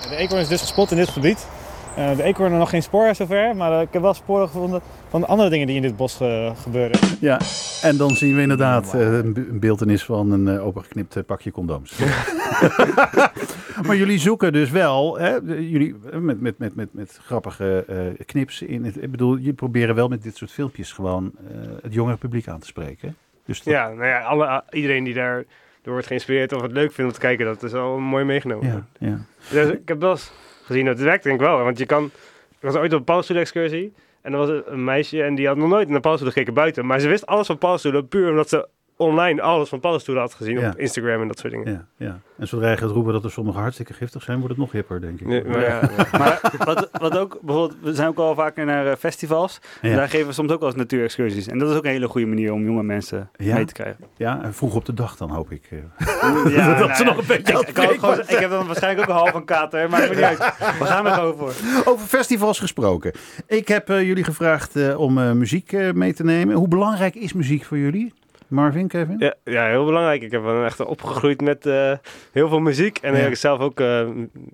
[0.08, 1.48] De eekhoorn is dus gespot in dit gebied.
[1.96, 4.80] Eh, de eekhoorn er nog geen spoor zover, maar eh, ik heb wel sporen gevonden
[5.08, 6.98] van andere dingen die in dit bos eh, gebeuren.
[7.20, 7.40] Ja,
[7.82, 11.98] en dan zien we inderdaad een be- een beeltenis van een eh, opengeknipt pakje condooms.
[13.86, 18.62] maar jullie zoeken dus wel, hè, jullie met, met, met, met, met grappige eh, knips
[18.62, 22.16] in het, ik bedoel, jullie proberen wel met dit soort filmpjes gewoon eh, het jongere
[22.16, 23.16] publiek aan te spreken.
[23.46, 25.44] Dus dat- Ja, nou ja, alle, iedereen die daar
[25.82, 28.66] door wordt geïnspireerd of het leuk vindt om te kijken, dat is al mooi meegenomen.
[28.98, 29.18] ja, ja.
[29.50, 30.30] Dus ik heb wel eens
[30.68, 31.58] gezien het werkt, denk ik wel.
[31.62, 32.04] Want je kan...
[32.50, 33.92] Ik was ooit op een paddenstoelen-excursie.
[34.22, 36.86] En er was een- een meisje en die had nog nooit naar paddenstoelen gekeken buiten.
[36.86, 40.58] Maar ze wist alles van paddenstoelen puur omdat ze online alles van paddenstoelen had gezien
[40.58, 40.68] Ja.
[40.68, 41.72] op Instagram en dat soort dingen.
[41.72, 42.18] Ja, ja.
[42.38, 45.00] En zodra je gaat roepen dat er sommige hartstikke giftig zijn, wordt het nog hipper,
[45.00, 45.26] denk ik.
[45.26, 46.06] Nee, maar ja, ja.
[46.18, 49.60] Maar wat, wat ook, bijvoorbeeld, we zijn ook al vaker naar eh, festivals.
[49.82, 49.96] En Ja.
[49.96, 51.46] daar geven we soms ook wel eens natuurexcursies.
[51.46, 53.54] En dat is ook een hele goede manier om jonge mensen Ja?
[53.54, 54.04] mee te krijgen.
[54.16, 55.68] Ja, en vroeg op de dag dan, hoop ik.
[55.70, 55.78] eh.
[56.56, 59.34] Ja, Dat ze nog een beetje ik, ik, gewoon- heb dan waarschijnlijk ook een half
[59.34, 60.38] een kater, maar niet uit.
[60.78, 61.52] We gaan er gewoon voor.
[61.92, 63.12] Over festivals gesproken.
[63.46, 66.54] Ik heb eh, jullie gevraagd eh, om eh, muziek eh, mee te nemen.
[66.56, 68.12] Hoe belangrijk is muziek voor jullie?
[68.48, 69.16] Marvin, Kevin?
[69.18, 70.22] Ja, ja, heel belangrijk.
[70.22, 71.92] Ik heb wel echt opgegroeid met eh,
[72.32, 72.98] heel veel muziek.
[72.98, 73.18] En Ja.
[73.18, 73.86] ik heb zelf ook eh,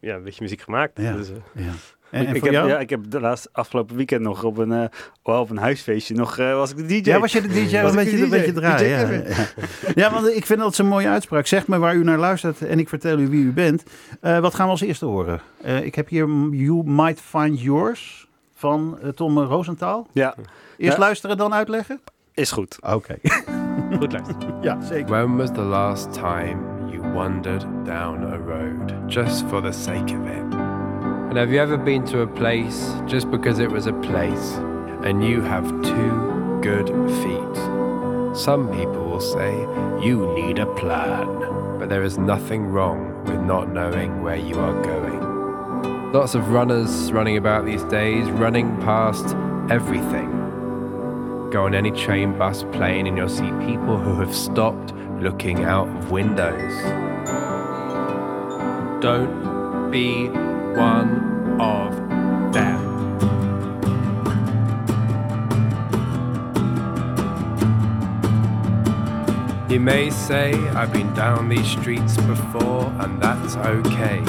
[0.01, 0.93] ja, een beetje muziek gemaakt.
[1.01, 1.13] Ja.
[1.13, 1.71] Dus, eh, Ja.
[2.11, 4.85] En, en ik, heb, ja, ik heb de laatste afgelopen weekend nog op een, eh,
[5.23, 7.11] wel op een huisfeestje nog, eh, was ik de DJ.
[7.11, 7.81] Ja, was je de DJ?
[7.83, 8.89] Was een ik de beetje, een beetje draaien.
[8.89, 9.47] Ja, DJ ja.
[9.95, 11.47] ja, want ik vind dat een mooie uitspraak.
[11.47, 13.83] Zeg me waar u naar luistert en ik vertel u wie u bent.
[14.21, 15.41] Eh, wat gaan we als eerste horen?
[15.63, 20.07] Eh, ik heb hier You Might Find Yours van Tom Roosentaal.
[20.13, 20.35] Ja,
[20.77, 21.03] Eerst Ja.
[21.03, 22.01] luisteren, dan uitleggen?
[22.35, 22.79] Is goed.
[22.83, 23.17] Oké.
[23.99, 24.55] goed luisteren.
[24.61, 25.11] ja, zeker.
[25.11, 30.27] When was the last time you wandered down a road just for the sake of
[30.27, 30.55] it?
[31.29, 34.59] And have you ever been to a place just because it was a place
[35.03, 36.89] and you have two good
[37.23, 37.57] feet?
[38.37, 39.53] Some people will say
[40.01, 41.27] you need a plan,
[41.79, 46.13] but there is nothing wrong with not knowing where you are going.
[46.13, 49.37] Lots of runners running about these days, running past
[49.71, 50.44] everything.
[51.55, 55.87] Go on any train, bus, plane, and you'll see people who have stopped looking out
[55.87, 56.75] of windows.
[59.01, 60.27] Don't be
[60.77, 61.95] one of
[62.53, 62.81] them.
[69.71, 74.25] You may say I've been down these streets before, and that's okay.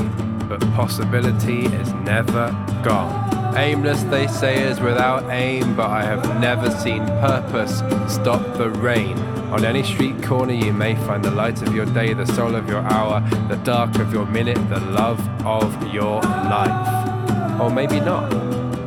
[0.47, 2.51] But possibility is never
[2.83, 3.44] gone.
[3.57, 7.77] Aimless, they say, is without aim, but I have never seen purpose
[8.13, 9.17] stop the rain.
[9.53, 12.67] On any street corner, you may find the light of your day, the soul of
[12.67, 17.61] your hour, the dark of your minute, the love of your life.
[17.61, 18.29] Or maybe not.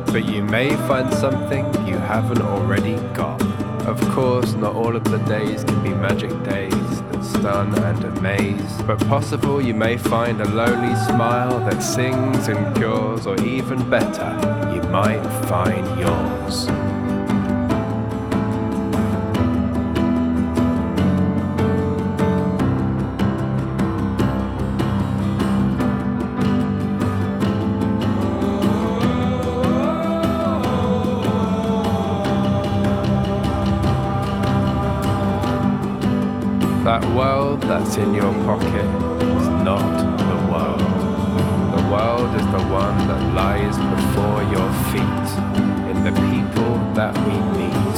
[0.05, 3.41] But you may find something you haven't already got.
[3.87, 8.81] Of course, not all of the days can be magic days that stun and amaze.
[8.83, 14.58] But possible you may find a lonely smile that sings and cures, or even better,
[14.89, 16.67] might find yours.
[36.83, 39.08] That world that's in your pocket
[46.99, 47.97] that we meet.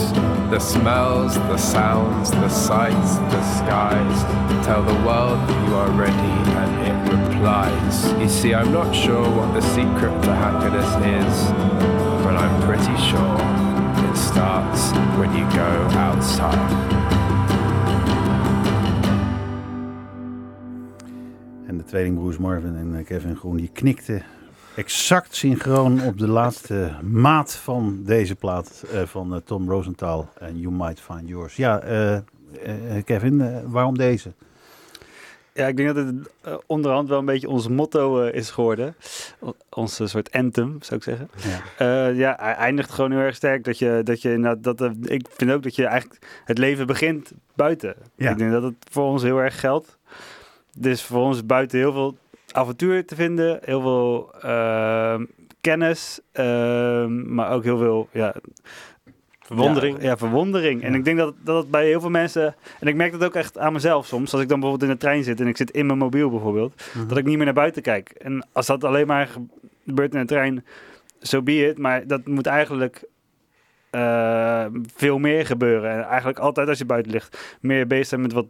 [0.51, 4.17] The smells, the sounds, the sights, the skies
[4.63, 7.95] tell the world that you are ready and it replies.
[8.21, 10.89] You see, I'm not sure what the secret to happiness
[11.21, 11.35] is,
[12.23, 13.37] but I'm pretty sure
[14.07, 14.81] it starts
[15.17, 15.69] when you go
[16.07, 16.71] outside.
[21.67, 24.21] En de Marvin en eh, Kevin Groen die knikten
[24.75, 30.59] exact synchroon op de laatste maat van deze plaat eh, van eh, Tom Rosenthal en
[30.59, 31.55] You Might Find Yours.
[31.55, 32.17] Ja, eh,
[33.03, 34.33] Kevin, waarom deze?
[35.53, 36.27] Ja, ik denk dat het
[36.65, 38.95] onderhand wel een beetje ons motto is geworden.
[39.69, 41.29] Onze soort anthem, zou ik zeggen.
[41.77, 42.07] Ja.
[42.07, 43.63] Ja, hij eindigt gewoon heel erg sterk.
[43.63, 47.31] Dat je, dat je, nou, dat, ik vind ook dat je eigenlijk het leven begint
[47.55, 47.95] buiten.
[48.15, 48.31] Ja.
[48.31, 49.97] Ik denk dat het voor ons heel erg geldt.
[50.77, 52.17] Dus voor ons buiten heel veel
[52.53, 55.25] avontuur te vinden, heel veel ehm,
[55.61, 58.33] kennis, ehm, maar ook heel veel ja,
[59.55, 59.97] Verwondering.
[59.97, 60.83] Ja, ja, verwondering.
[60.83, 62.55] En ik denk dat, dat het bij heel veel mensen...
[62.79, 64.33] En ik merk dat ook echt aan mezelf soms.
[64.33, 66.83] Als ik dan bijvoorbeeld in de trein zit en ik zit in mijn mobiel bijvoorbeeld.
[66.93, 67.07] Mhm.
[67.07, 68.09] Dat ik niet meer naar buiten kijk.
[68.09, 69.29] En als dat alleen maar
[69.85, 70.65] gebeurt in de trein,
[71.19, 71.77] so be it.
[71.77, 73.03] Maar dat moet eigenlijk
[73.89, 75.91] eh, veel meer gebeuren.
[75.91, 78.45] En eigenlijk altijd als je buiten ligt, meer bezig zijn met wat,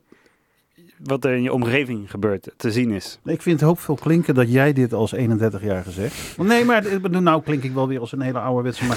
[1.03, 3.19] wat er in je omgeving gebeurt, te zien is.
[3.23, 6.37] Ik vind het hoopvol klinken dat jij dit als 31-jarige zegt.
[6.37, 8.85] Nee, maar bedoel, nou klink ik wel weer als een hele ouderwetse.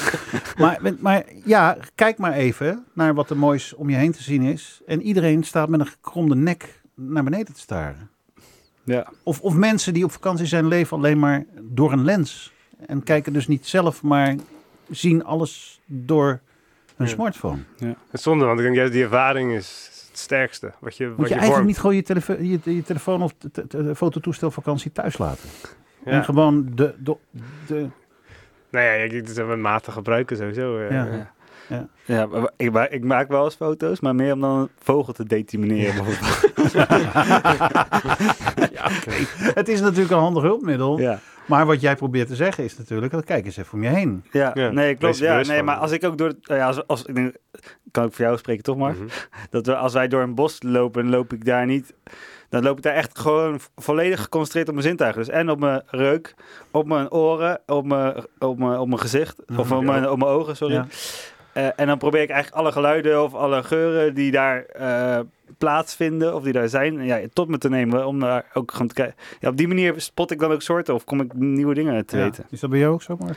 [0.57, 4.23] Maar, maar, maar ja, kijk maar even naar wat er moois om je heen te
[4.23, 4.81] zien is.
[4.87, 8.11] En iedereen staat met een gekromde nek naar beneden te staren.
[8.85, 9.13] Ja.
[9.23, 12.53] Of, of mensen die op vakantie zijn leven alleen maar door een lens.
[12.87, 14.37] En kijken dus niet zelf, maar
[14.91, 16.41] zien alles door
[16.99, 17.07] Ja.
[17.07, 17.59] smartphone.
[17.79, 20.73] Het is zonde, want ik denk juist die ervaring is het sterkste.
[20.81, 21.67] Wat je, wat Moet je je eigenlijk vormt.
[21.67, 23.35] niet gewoon je, telefo- je, je telefoon of
[23.97, 25.49] fototoestel vakantie thuis laten.
[26.05, 26.11] Ja.
[26.13, 27.17] En gewoon de, de,
[27.67, 27.87] de,
[28.71, 30.79] Nou ja, ik- het is een matig gebruiken sowieso.
[30.79, 30.91] eh.
[30.91, 31.33] Ja.
[31.69, 31.87] Ja.
[32.05, 32.27] Ja.
[32.27, 35.95] Maar ik, ik maak wel eens foto's, maar meer om dan een vogel te determineren
[36.05, 36.73] bijvoorbeeld.
[38.73, 39.13] ja, oké.
[39.55, 40.99] Het is natuurlijk een handig hulpmiddel.
[40.99, 41.19] Ja.
[41.47, 44.25] Maar wat jij probeert te zeggen is natuurlijk, dat kijk eens even om je heen.
[44.31, 45.19] Ja, Ja, nee, klopt.
[45.19, 47.35] Ja, nee, maar als ik ook door, het- ja, als, als ik denk,
[47.91, 49.05] kan ik voor jou spreken toch maar, Mhm.
[49.51, 51.95] dat we als wij door een bos lopen, dan loop ik daar niet,
[52.49, 55.21] dan loop ik daar echt gewoon vo- volledig geconcentreerd op mijn zintuigen.
[55.25, 56.35] Dus en op mijn reuk,
[56.71, 60.31] op mijn oren, op mijn, op mijn, op mijn gezicht, of op mijn, op mijn
[60.31, 60.85] ogen, sorry.
[61.55, 65.19] Eh, en dan probeer ik eigenlijk alle geluiden of alle geuren die daar eh,
[65.59, 68.95] plaatsvinden of die daar zijn, ja, tot me te nemen om daar ook gewoon te
[68.95, 69.15] kijken.
[69.41, 72.17] Ja, op die manier spot ik dan ook soorten of kom ik nieuwe dingen te
[72.17, 72.23] Ja.
[72.23, 72.45] weten.
[72.51, 73.37] Is dat bij jou ook zo, Mark?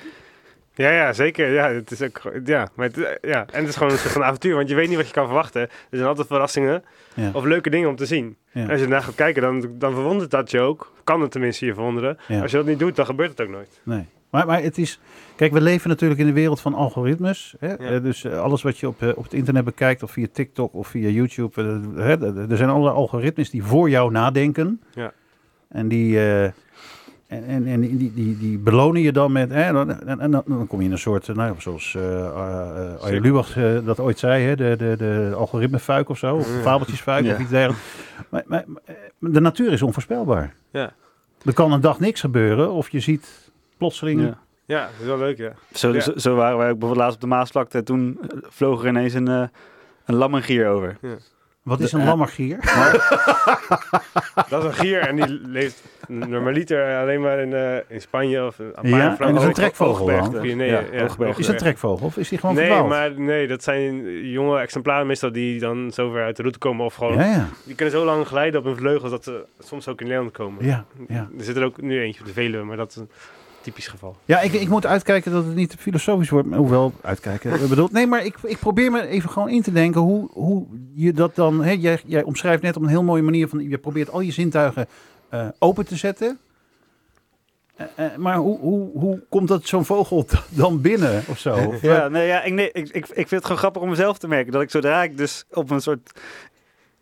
[0.73, 1.53] Ja, ja, zeker.
[1.53, 3.45] Ja, het is ook, ja, maar het, eh, ja.
[3.51, 5.25] En het is gewoon een soort van avontuur, want je weet niet wat je kan
[5.25, 5.61] verwachten.
[5.61, 7.29] Er zijn altijd verrassingen Ja.
[7.33, 8.37] of leuke dingen om te zien.
[8.51, 8.61] Ja.
[8.67, 10.93] Als je ernaar gaat kijken, dan, dan verwondert dat je ook.
[11.03, 12.17] Kan het tenminste je verwonderen.
[12.27, 12.41] Ja.
[12.41, 13.79] Als je dat niet doet, dan gebeurt het ook nooit.
[13.83, 14.05] Nee.
[14.29, 14.99] Maar, maar het is.
[15.35, 17.55] Kijk, we leven natuurlijk in de wereld van algoritmes.
[17.59, 17.67] Hè?
[17.67, 17.77] Ja.
[17.77, 20.73] Eh, dus eh, alles wat je op, eh, op het internet bekijkt, of via TikTok
[20.73, 21.61] of via YouTube.
[21.95, 24.81] hè, er zijn allerlei algoritmes die voor jou nadenken.
[24.93, 25.11] Ja.
[25.67, 26.19] En die.
[26.19, 26.53] en,
[27.27, 29.49] en, en die, die, die, belonen je dan met.
[29.49, 29.61] Hè,
[30.19, 31.27] en, dan, kom je in een soort.
[31.27, 33.21] Nou, ja, zoals uh, Arjen.
[33.21, 36.35] Lubach dat ooit zei: hè, de, de, de algoritmefuik of zo.
[36.35, 36.61] Of Ja.
[36.61, 37.33] fabeltjesfuik Ja.
[37.33, 37.83] of iets dergelijks.
[38.29, 38.65] Maar, maar,
[39.19, 40.53] de natuur is onvoorspelbaar.
[40.71, 40.93] Ja.
[41.45, 43.46] Er kan een dag niks gebeuren, of je ziet
[43.77, 44.21] plotseling.
[44.21, 44.37] Ja.
[44.65, 45.51] Ja, dat is wel leuk, ja.
[45.73, 45.99] Zo, Ja.
[45.99, 47.83] zo, zo waren wij ook bijvoorbeeld laatst op de Maasvlakte.
[47.83, 49.43] Toen eh, vloog er ineens een, eh
[50.05, 50.97] een lammengier over.
[51.63, 52.57] Wat is een Eh, lammergier?
[54.49, 58.59] Dat is een gier en die leeft normaliter alleen maar in, eh, in Spanje of
[58.59, 60.19] een paar Ja, en dat is een trekvogel dan?
[60.19, 60.47] Hoogbergte.
[60.55, 61.33] Nee, Ja, ja.
[61.37, 62.89] Is een trekvogel of is die gewoon Nee, verdwaald?
[62.89, 66.85] maar nee, dat zijn jonge exemplaren meestal die dan zover uit de route komen.
[66.85, 69.87] Of gewoon, Ja, ja, die kunnen zo lang glijden op hun vleugels dat ze soms
[69.87, 70.65] ook in Nederland komen.
[70.65, 71.29] ja, ja.
[71.37, 73.09] Er zit er ook nu eentje op de Veluwe, maar dat is een
[73.67, 74.15] typisch geval.
[74.25, 76.47] Ja, ik, ik moet uitkijken dat het niet te filosofisch wordt.
[76.47, 77.61] maar Hoewel, uitkijken.
[77.61, 80.65] ik bedoel, nee, maar ik, ik probeer me even gewoon in te denken hoe, hoe
[80.93, 81.63] je dat dan...
[81.63, 83.69] Hè, jij, jij omschrijft net op een heel mooie manier van...
[83.69, 84.87] Je probeert al je zintuigen
[85.29, 86.39] eh, open te zetten.
[87.75, 91.75] Eh, eh, maar hoe, hoe, hoe komt dat zo'n vogel dan binnen of zo?
[91.81, 94.27] Ja, nee, ja, ik, nee, ik, ik, ik vind het gewoon grappig om mezelf te
[94.27, 94.51] merken.
[94.51, 96.19] Dat ik zodra ik dus op een soort...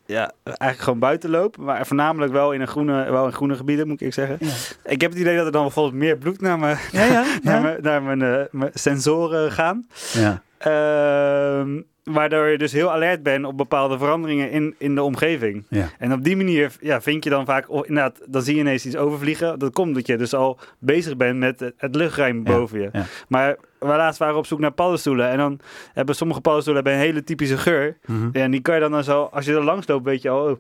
[0.06, 1.58] Ja, eigenlijk gewoon buiten loop.
[1.58, 4.38] Maar voornamelijk wel in een groene, wel in groene gebieden, moet ik zeggen.
[4.40, 4.54] Ja.
[4.84, 7.62] Ik heb het idee dat er dan bijvoorbeeld meer bloed naar mijn, ja, ja, naar
[7.62, 9.88] mijn, naar mijn, eh, mijn sensoren gaan.
[10.14, 10.42] ja.
[10.58, 15.66] Ehm, waardoor je dus heel alert bent op bepaalde veranderingen in, in de omgeving.
[15.70, 15.90] Ja.
[16.00, 18.86] En op die manier ja, vind je dan vaak, oh, inderdaad, dan zie je ineens
[18.86, 19.60] iets overvliegen.
[19.60, 22.90] Dat komt dat je dus al bezig bent met het, luchtruim Ja, boven je.
[22.94, 23.06] ja.
[23.28, 25.30] Maar we laatst waren op zoek naar paddenstoelen.
[25.30, 25.60] En dan
[25.94, 27.98] hebben sommige paddenstoelen hebben een hele typische geur.
[28.06, 28.30] Mhm.
[28.32, 30.30] Ja, en die kan je dan, dan zo, als je er langs loopt, weet je
[30.30, 30.50] al.
[30.50, 30.60] oh,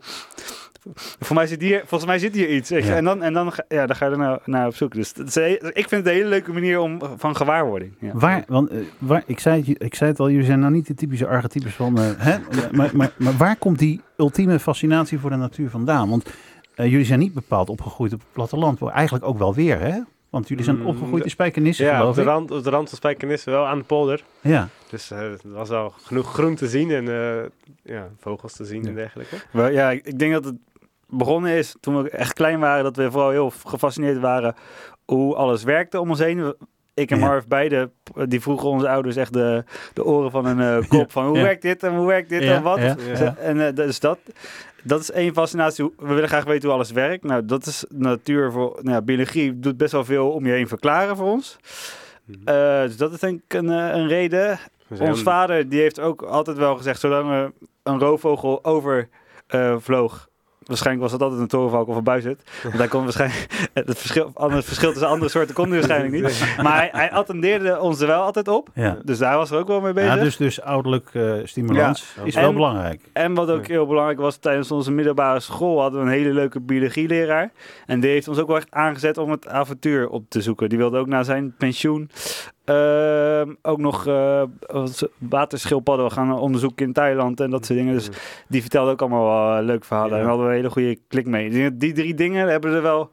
[0.93, 2.69] voor mij zit hier, volgens mij zit hier iets.
[2.69, 2.89] weet je.
[2.89, 2.95] Ja.
[2.95, 4.93] En, dan, en dan, ga- ja, dan ga je er naar, naar op zoek.
[4.93, 7.93] Dus dat is een- ik vind het een hele leuke manier om, van gewaarwording.
[7.99, 8.11] Ja.
[8.13, 10.87] Waar, want eh, waar, ik, zei het, ik zei het al, jullie zijn nou niet
[10.87, 11.97] de typische archetypes van.
[11.99, 12.37] eh, hè?
[12.77, 16.09] Maar, maar, maar waar komt die ultieme fascinatie voor de natuur vandaan?
[16.09, 16.29] Want
[16.75, 19.99] eh, jullie zijn niet bepaald opgegroeid op het platteland, maar eigenlijk ook wel weer, hè?
[20.29, 22.87] Want jullie zijn Mm, opgegroeid in de- Spijkenisse, Ja, op de, rand, op de rand
[22.89, 24.23] van Spijkenisse, wel aan de polder.
[24.41, 24.67] Ja.
[24.89, 27.43] Dus eh, er was al genoeg groen te zien en eh,
[27.95, 28.89] ja, vogels te zien Ja.
[28.89, 29.35] en dergelijke.
[29.51, 30.55] Wel, ja, ik denk dat het
[31.17, 32.83] begonnen is toen we echt klein waren.
[32.83, 34.55] Dat we vooral heel gefascineerd waren
[35.05, 36.55] hoe alles werkte om ons heen.
[36.93, 37.25] Ik en Ja.
[37.25, 37.91] Marv beide,
[38.27, 41.11] die vroegen onze ouders echt de, de oren van een eh, kop.
[41.11, 41.43] Van hoe Ja.
[41.43, 42.77] werkt dit en hoe werkt dit Ja, en wat.
[42.79, 43.15] ja, ja.
[43.15, 44.19] Ze- En eh, dus dat,
[44.83, 45.93] dat is één fascinatie.
[45.97, 47.23] We willen graag weten hoe alles werkt.
[47.23, 50.67] Nou, dat is natuur voor nou, ja, biologie doet best wel veel om je heen
[50.67, 51.57] verklaren voor ons.
[52.25, 52.37] Mhm.
[52.47, 54.59] Eh, dus dat is denk ik een, een reden.
[54.99, 57.51] Ons vader die heeft ook altijd wel gezegd, zolang er
[57.83, 59.09] een roofvogel over
[59.47, 60.27] eh, vloog.
[60.65, 62.49] Waarschijnlijk was dat altijd een torenvalk of een buizerd.
[62.63, 63.47] Want hij kon waarschijnlijk...
[63.73, 66.43] Het verschil, het verschil tussen andere soorten kon hij waarschijnlijk niet.
[66.63, 68.69] Maar hij, hij attendeerde ons er wel altijd op.
[68.73, 68.97] Ja.
[69.03, 70.15] Dus daar was er ook wel mee bezig.
[70.15, 72.23] ja, dus, dus ouderlijk eh, stimulans Ja.
[72.23, 73.01] is En- wel belangrijk.
[73.13, 76.59] En wat ook heel belangrijk was, tijdens onze middelbare school hadden we een hele leuke
[76.59, 77.51] biologieleraar.
[77.85, 80.69] En die heeft ons ook wel echt aangezet om het avontuur op te zoeken.
[80.69, 82.09] Die wilde ook na zijn pensioen
[82.65, 87.93] ehm, ook nog eh, wat waterschildpadden gaan onderzoeken in Thailand en dat soort dingen.
[87.93, 88.09] Dus
[88.47, 90.11] die vertelde ook allemaal wel eh, leuke verhalen.
[90.11, 90.15] Ja.
[90.17, 91.49] En daar hadden we een hele goede klik mee.
[91.49, 93.09] Die, die drie dingen hebben er wel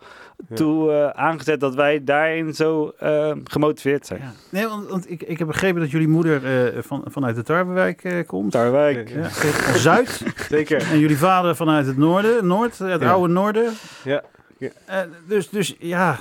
[0.48, 0.56] Ja.
[0.56, 4.20] toe eh, aangezet dat wij daarin zo eh, gemotiveerd zijn.
[4.20, 4.32] Ja.
[4.50, 8.04] Nee, want, want ik, ik heb begrepen dat jullie moeder eh, van, vanuit de Tarwewijk
[8.04, 8.50] eh, komt.
[8.52, 9.08] Tarwijk.
[9.08, 10.22] Ja, van Zuid.
[10.48, 10.82] Zeker.
[10.90, 13.10] En jullie vader vanuit het noorden, Noord, het Ja.
[13.10, 13.72] oude noorden.
[14.04, 14.22] Ja.
[14.86, 16.18] Eh, dus, dus ja, eh,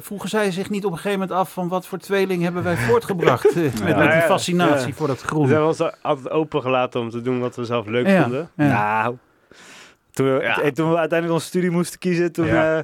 [0.00, 2.76] vroegen zij zich niet op een gegeven moment af van wat voor tweeling hebben wij
[2.76, 4.94] voortgebracht eh, met, met die fascinatie ja.
[4.94, 5.48] voor dat We groen.
[5.48, 8.22] hebben ons altijd open gelaten om te doen wat we zelf leuk Ja.
[8.22, 8.50] vonden.
[8.56, 9.02] Ja.
[9.02, 9.16] Nou,
[10.10, 10.60] toen we, Ja.
[10.60, 12.76] eh, toen we uiteindelijk onze studie moesten kiezen, toen Ja.
[12.78, 12.82] eh,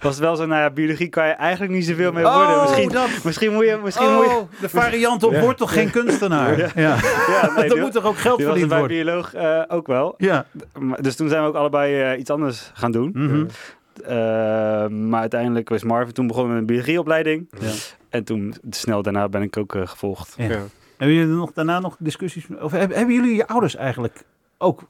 [0.00, 2.60] was het wel zo, nou ja, biologie kan je eigenlijk niet zoveel mee Oh, worden.
[2.62, 5.40] Misschien, dat- misschien moet je, misschien moet je, Oh, de variant op Ja.
[5.40, 6.58] word toch geen kunstenaar?
[6.58, 6.68] Ja.
[6.74, 8.96] ja, nee, Dan die- moet toch ook geld er verdiend bij worden?
[9.04, 10.14] bioloog eh, ook wel.
[10.16, 10.44] Ja.
[10.78, 13.10] Maar- Dus toen zijn we ook allebei eh, iets anders gaan doen.
[13.14, 13.34] Mhm.
[13.40, 13.46] Eh,
[14.88, 17.48] maar uiteindelijk was Marvin toen begonnen met een biologieopleiding.
[17.60, 17.72] Ja.
[18.08, 20.34] En toen snel daarna ben ik ook eh, gevolgd.
[20.36, 20.44] Ja.
[20.44, 20.60] Ja.
[20.96, 22.46] Hebben jullie nog, daarna nog discussies?
[22.60, 24.24] Of hebben, hebben jullie je ouders eigenlijk
[24.58, 24.82] ook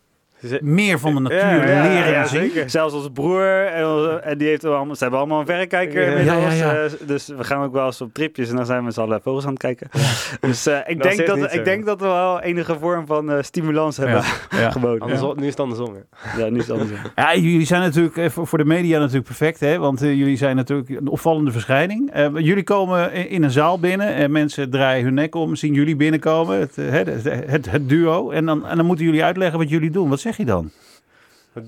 [0.60, 2.40] meer van de natuur Ja, leren ja, zien?
[2.40, 2.70] zeker.
[2.70, 6.24] Zelfs onze broer en, en die heeft allemaal, ze hebben allemaal een verrekijker Ja, met
[6.24, 6.58] ja, ons.
[6.58, 6.74] ja.
[6.74, 9.00] eh, dus we gaan ook wel eens op tripjes en dan zijn we met z'n
[9.00, 9.88] allen vogels aan het kijken.
[10.40, 11.62] Dus eh, ik, Dat denk dat, ik zo.
[11.62, 14.70] denk dat we wel enige vorm van eh, stimulans hebben Ja.
[14.76, 15.00] geboden.
[15.00, 15.94] Andersom, Nu is het andersom.
[15.94, 16.42] hè.
[16.42, 16.96] Ja, nu is het andersom.
[17.16, 19.78] Ja, jullie zijn natuurlijk voor, de media natuurlijk perfect, hè?
[19.78, 22.10] Want jullie zijn natuurlijk een opvallende verschijning.
[22.10, 25.74] Eh, jullie komen in, in een zaal binnen en mensen draaien hun nek om, zien
[25.74, 28.30] jullie binnenkomen, het, het, het, het duo.
[28.30, 30.08] En dan, en dan moeten jullie uitleggen wat jullie doen.
[30.08, 30.70] Wat zeg je dan?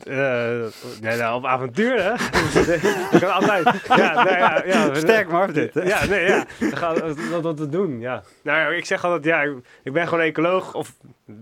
[0.08, 0.64] Uh,
[1.00, 2.10] nee, nou, op avontuur, hè?
[3.10, 3.82] dat kan altijd.
[3.88, 5.74] Ja, nee, ja, ja, Sterk Marv dit.
[5.74, 5.82] hè?
[5.82, 6.46] Ja, nee, ja.
[6.60, 8.22] Dan gaan we dat, doen, ja.
[8.42, 10.94] Nou ja, ik zeg altijd, ja, ik, ik ben gewoon ecoloog of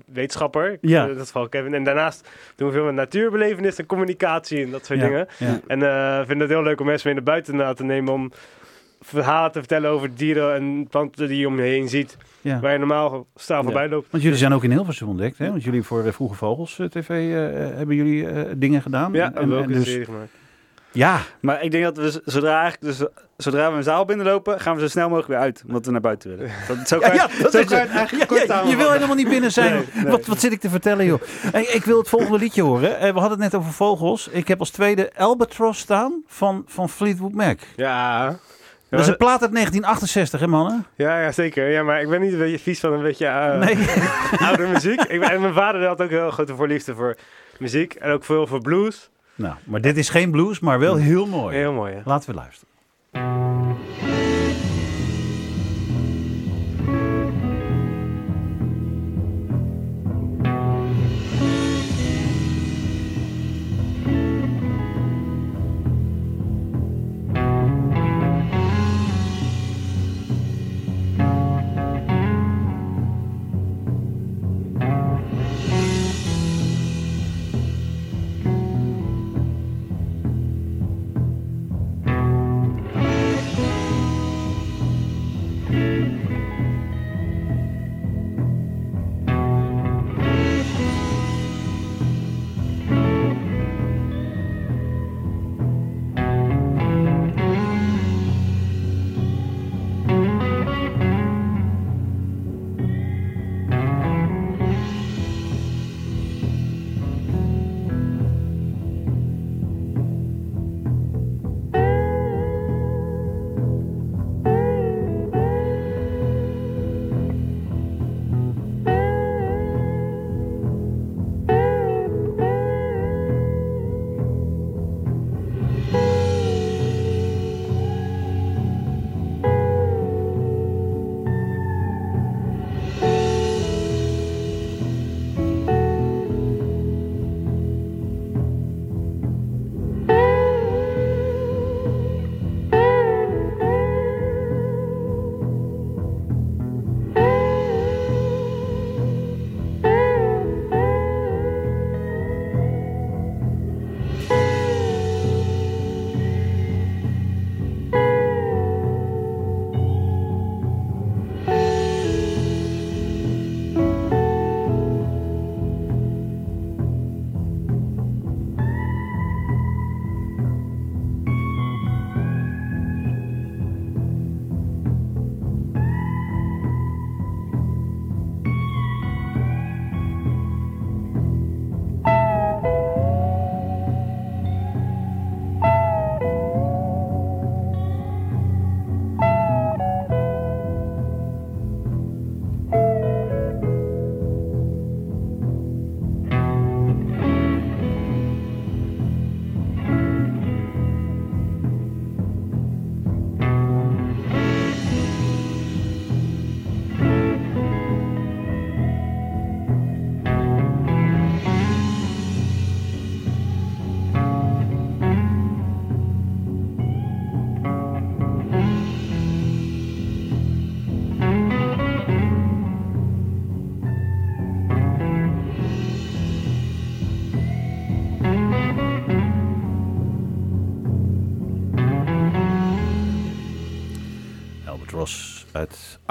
[0.06, 0.78] wetenschapper.
[0.80, 1.06] Ja.
[1.06, 1.74] In dat geval Kevin.
[1.74, 5.28] En daarnaast doen we veel met natuurbelevenis en communicatie en dat soort Ja, dingen.
[5.66, 8.32] En eh vind het heel leuk om mensen mee naar buiten na te nemen om
[9.02, 12.16] verhalen te vertellen over dieren en planten die je om je heen ziet.
[12.40, 12.60] Ja.
[12.60, 14.06] Waar je normaal straal voorbij loopt.
[14.10, 15.48] Want jullie zijn ook in Hilversum ontdekt, hè?
[15.50, 19.12] Want jullie voor eh, Vroege Vogels eh, TV eh, hebben jullie eh, dingen gedaan.
[19.12, 20.30] Ja, En- hebben we ook en dus- serie gemaakt.
[20.94, 24.74] Ja, Maar ik denk dat we zodra, eigenlijk, dus, zodra we een zaal binnenlopen, gaan
[24.74, 25.62] we zo snel mogelijk weer uit.
[25.66, 26.50] Omdat we naar buiten willen.
[26.68, 28.90] Dat, zo Ja, kan, ja, je- dat zo kan eigenlijk Ja, kort ja, je wil
[28.92, 29.72] helemaal niet binnen zijn.
[29.74, 30.10] Nee, nee.
[30.10, 31.20] Wat, wat zit ik te vertellen, joh?
[31.52, 32.90] Hey, ik wil het volgende liedje horen.
[33.14, 34.28] We hadden het net over vogels.
[34.28, 37.58] Ik heb als tweede Albatross staan van, van Fleetwood Mac.
[37.76, 38.38] Ja.
[38.96, 40.86] Dat is een plaat uit 1968, hè mannen?
[40.94, 41.70] Ja, ja, zeker.
[41.70, 43.76] Ja, maar ik ben niet een beetje vies van een beetje Nee.
[44.48, 45.00] oude muziek.
[45.02, 47.16] Ik ben, en mijn vader had ook heel grote voorliefde voor
[47.58, 47.94] muziek.
[47.94, 49.10] En ook veel voor blues.
[49.34, 51.56] nou, maar dit is geen blues, maar wel heel mooi.
[51.56, 52.00] Heel mooi, hè?
[52.04, 52.70] Laten we luisteren.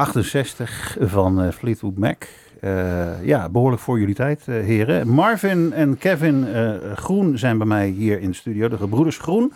[0.06, 2.24] 68 van eh, Fleetwood Mac.
[2.60, 5.08] Eh, ja, behoorlijk voor jullie tijd, eh, heren.
[5.08, 6.48] Marvin en Kevin
[6.96, 9.54] Groen zijn bij mij hier in de studio, de gebroeders Groen.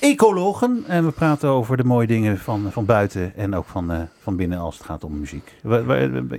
[0.00, 0.84] Ecologen.
[0.88, 4.58] En we praten over de mooie dingen van, van buiten en ook van, van binnen
[4.58, 5.52] als het gaat om muziek.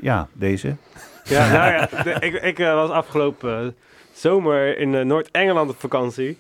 [0.02, 0.76] Ja, deze.
[1.24, 3.76] Ja, nou ja, de- ik, ik was afgelopen
[4.14, 6.38] zomer in Noord-Engeland op vakantie.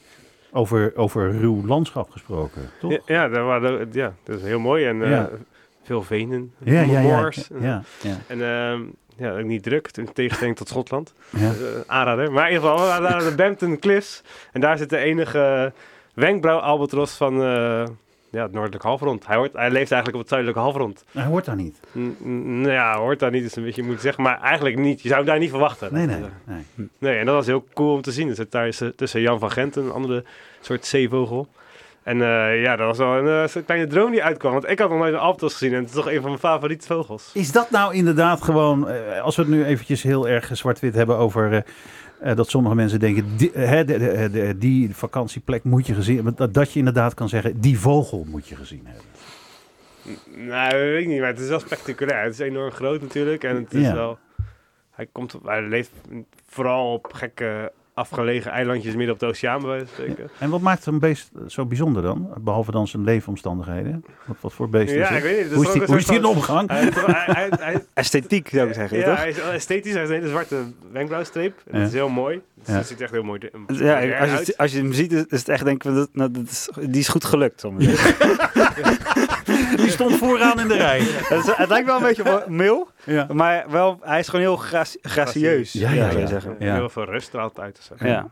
[0.51, 2.91] Over, over ruw landschap gesproken, toch?
[3.05, 4.85] Ja, ja, waren, ja, dat is heel mooi.
[4.85, 5.29] En Ja.
[5.85, 6.99] Veel venen, ja, ja.
[6.99, 7.49] ja, moors.
[7.59, 8.81] ja, ja, En ehm,
[9.17, 11.13] ja, ook niet druk, in tegenstelling tot Schotland.
[11.37, 11.47] ja.
[11.49, 11.53] Eh,
[11.87, 12.31] aanrader.
[12.31, 14.21] Maar in ieder geval, we waren naar de Bampton Cliffs.
[14.51, 15.73] En daar zit de enige
[16.13, 17.83] wenkbrauw-albatros van eh,
[18.29, 19.27] ja, het noordelijk halfrond.
[19.27, 21.03] Hij, hoort, hij leeft eigenlijk op het zuidelijke halfrond.
[21.11, 21.79] Hij hoort daar niet.
[21.97, 22.15] N-
[22.61, 24.23] nou ja, hoort daar niet, is een beetje moeilijk zeggen.
[24.23, 25.01] Maar eigenlijk niet.
[25.01, 25.93] Je zou hem daar niet verwachten.
[25.93, 26.63] Nee, nee, nee.
[26.97, 28.29] Nee, en dat was heel cool om te zien.
[28.29, 30.23] Er zit daar is, eh, tussen Jan van Gent, een andere
[30.61, 31.47] soort zeevogel.
[32.05, 34.51] En eh, ja, dat was wel een soort kleine droom die uitkwam.
[34.51, 35.73] Want ik had nog nooit een albatros gezien.
[35.73, 37.31] En het is toch een van mijn favoriete vogels.
[37.33, 41.17] Is dat nou inderdaad gewoon, eh, als we het nu eventjes heel erg zwart-wit hebben
[41.17, 41.63] over
[42.35, 46.35] dat sommige mensen denken, die, hè, de, de- de- die vakantieplek moet je gezien hebben,
[46.35, 49.03] dat, dat je inderdaad kan zeggen, die vogel moet je gezien hebben.
[50.47, 52.23] Nou, weet ik niet, maar het is wel spectaculair.
[52.23, 53.43] Het is enorm groot natuurlijk.
[53.43, 53.93] En het is Ja.
[53.93, 54.17] wel...
[54.91, 55.91] Hij, komt, op- hij leeft
[56.49, 60.29] vooral op gekke afgelegen eilandjes midden op de oceaan, bij wijze van spreken.
[60.39, 62.33] En wat maakt een beest zo bijzonder dan?
[62.39, 64.05] Behalve dan zijn leefomstandigheden.
[64.25, 65.23] Wat, wat voor beest Ja, is ik het?
[65.23, 65.53] weet niet.
[65.53, 66.69] Hoe is die, hoe is die in omgang?
[66.69, 69.17] Hij, hij, hij, hij- Esthetiek zou ik zeggen, ja, toch?
[69.17, 69.91] hij is esthetisch.
[69.91, 71.53] Hij heeft een hele zwarte wenkbrauwstreep.
[71.65, 71.77] En Ja.
[71.79, 72.41] Dat is heel mooi.
[72.65, 72.83] Het Ja.
[72.83, 74.57] ziet er echt heel mooi Ja, als je, uit.
[74.57, 77.07] als je hem ziet, is het echt denken van, dat, nou, dat is, die is
[77.07, 77.63] goed gelukt.
[77.63, 77.73] ik.
[79.75, 80.99] Die stond vooraan in de rij.
[81.57, 83.27] het, lijkt wel een beetje op een meel, Ja.
[83.33, 85.73] maar wel, hij is gewoon heel graci- gracieus.
[85.73, 86.25] Ja, ja, ja.
[86.27, 86.55] zeggen.
[86.59, 86.73] Ja.
[86.75, 87.75] Heel veel rust straalt uit.
[87.75, 88.07] Dus.
[88.09, 88.27] Ja.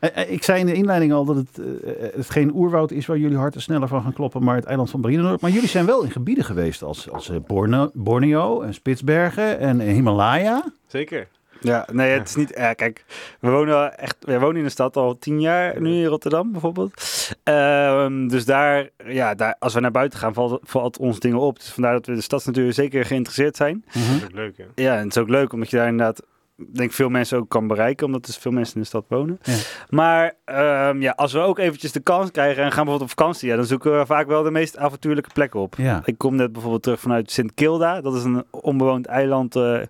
[0.00, 3.06] Eh, eh, Ik zei in de inleiding al dat het, eh, het geen oerwoud is
[3.06, 5.40] waar jullie harten sneller van gaan kloppen, maar het eiland van Brienenoord.
[5.40, 9.80] Maar jullie zijn wel in gebieden geweest als, als eh, Borne- Borneo en Spitsbergen en
[9.80, 10.64] Himalaya.
[10.86, 11.28] Zeker.
[11.66, 12.52] Ja, nee, het is niet.
[12.56, 13.04] Ja, kijk,
[13.40, 14.16] we wonen echt.
[14.20, 17.02] We wonen in de stad al tien jaar nu in Rotterdam bijvoorbeeld.
[17.42, 21.58] Ehm, dus daar, ja, daar, als we naar buiten gaan, valt, valt ons dingen op.
[21.58, 23.84] Dus vandaar dat we de stadsnatuur zeker geïnteresseerd zijn.
[23.86, 24.64] Dat is ook leuk, hè?
[24.74, 26.22] Ja, en het is ook leuk omdat je daar inderdaad,
[26.56, 29.38] denk ik, veel mensen ook kan bereiken, omdat er veel mensen in de stad wonen.
[29.42, 29.54] Ja.
[29.88, 33.48] Maar ehm, ja, als we ook eventjes de kans krijgen en gaan bijvoorbeeld op vakantie,
[33.48, 35.74] ja, dan zoeken we vaak wel de meest avontuurlijke plekken op.
[35.76, 36.02] Ja.
[36.04, 38.00] Ik kom net bijvoorbeeld terug vanuit Sint Kilda.
[38.00, 39.80] Dat is een onbewoond eiland, eh,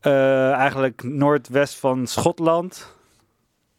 [0.00, 2.94] eh, eigenlijk noordwest van Schotland.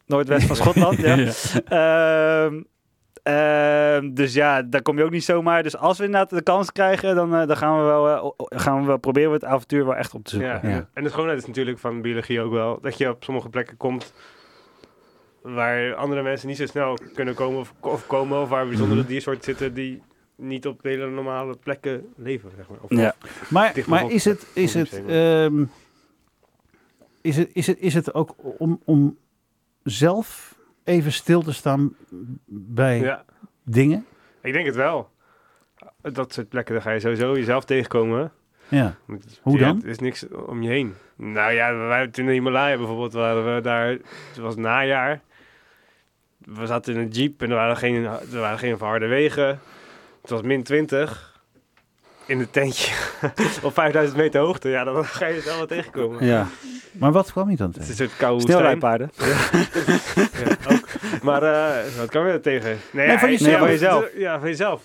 [0.05, 1.17] Noordwest van Schotland, ja.
[1.65, 2.61] Ehm,
[3.23, 5.63] ehm, dus ja, daar kom je ook niet zomaar.
[5.63, 8.79] Dus als we inderdaad de kans krijgen, dan, eh, dan gaan, we wel, eh, gaan
[8.81, 10.49] we wel proberen we het avontuur wel echt op te zoeken.
[10.63, 10.87] Ja, Ja.
[10.93, 14.13] en de schoonheid is natuurlijk van biologie ook wel dat je op sommige plekken komt
[15.41, 19.09] waar andere mensen niet zo snel kunnen komen of, of komen of waar bijzondere Mhm.
[19.09, 20.01] diersoorten zitten die
[20.35, 22.77] niet op hele normale plekken leven, zeg maar.
[22.81, 23.15] Of, Ja.
[23.49, 25.63] Maar, maar is het, is het, ehm,
[27.27, 29.17] is het, is het, is het ook om, om
[29.83, 31.95] zelf even stil te staan
[32.45, 33.25] bij ja,
[33.63, 34.05] dingen?
[34.41, 35.09] ik denk het wel.
[36.01, 38.31] Dat soort plekken, daar ga je sowieso jezelf tegenkomen.
[38.67, 38.95] Ja.
[39.41, 39.81] Hoe ja, dan?
[39.83, 40.93] Er is niks om je heen.
[41.15, 43.87] Nou ja, wij toen in de Himalaya bijvoorbeeld waren we daar.
[43.87, 45.21] Het was najaar.
[46.37, 49.59] We zaten in een jeep en er waren geen, er waren geen verharde wegen.
[50.21, 51.26] Het was min 20
[52.27, 52.93] in het tentje
[53.63, 54.69] op 5000 meter hoogte.
[54.69, 56.25] Ja, dan ga je het wel wat tegenkomen.
[56.25, 56.47] Ja.
[56.91, 58.03] Maar wat kwam je dan Het is tegen?
[58.03, 58.57] een soort koude woestijn.
[58.57, 59.11] Snelrijpaarden.
[60.45, 60.87] Ja, ook.
[61.21, 62.77] Maar eh, wat kan je er tegen?
[62.91, 63.51] Nee, Nee, van ja, jezelf.
[63.53, 64.05] ja, van jezelf.
[64.15, 64.81] Ja, van jezelf.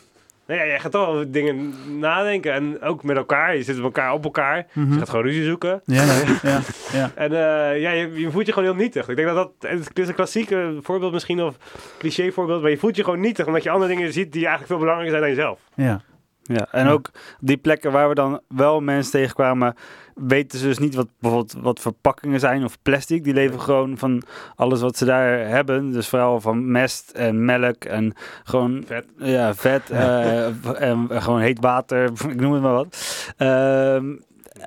[0.47, 2.53] Nee, ja, jij gaat toch wel dingen nadenken.
[2.53, 3.57] En ook met elkaar.
[3.57, 4.67] Je zit met elkaar op elkaar.
[4.73, 4.93] Mhm.
[4.93, 5.81] Je gaat gewoon ruzie zoeken.
[5.85, 6.13] Ja, ja,
[6.43, 6.61] ja,
[6.93, 7.11] ja.
[7.25, 9.09] En eh, ja, je, je voelt je gewoon heel nietig.
[9.09, 9.71] Ik denk dat dat...
[9.71, 11.55] Het is een klassieke voorbeeld misschien, of
[11.99, 12.63] cliché voorbeeld.
[12.63, 15.19] Maar je voelt je gewoon nietig, omdat je andere dingen ziet die eigenlijk veel belangrijker
[15.19, 15.61] zijn dan jezelf.
[15.75, 16.01] ja.
[16.43, 19.75] Ja, en ook die plekken waar we dan wel mensen tegenkwamen,
[20.15, 23.25] weten ze dus niet wat bijvoorbeeld wat verpakkingen zijn of plastic.
[23.25, 24.23] Die leven gewoon van
[24.55, 25.93] alles wat ze daar hebben.
[25.93, 28.15] Dus vooral van mest en melk en
[28.45, 29.07] gewoon Vet.
[29.17, 32.97] ja, vet eh, en gewoon heet water, ik noem het maar wat.
[33.37, 34.17] Ehm,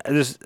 [0.04, 0.38] dus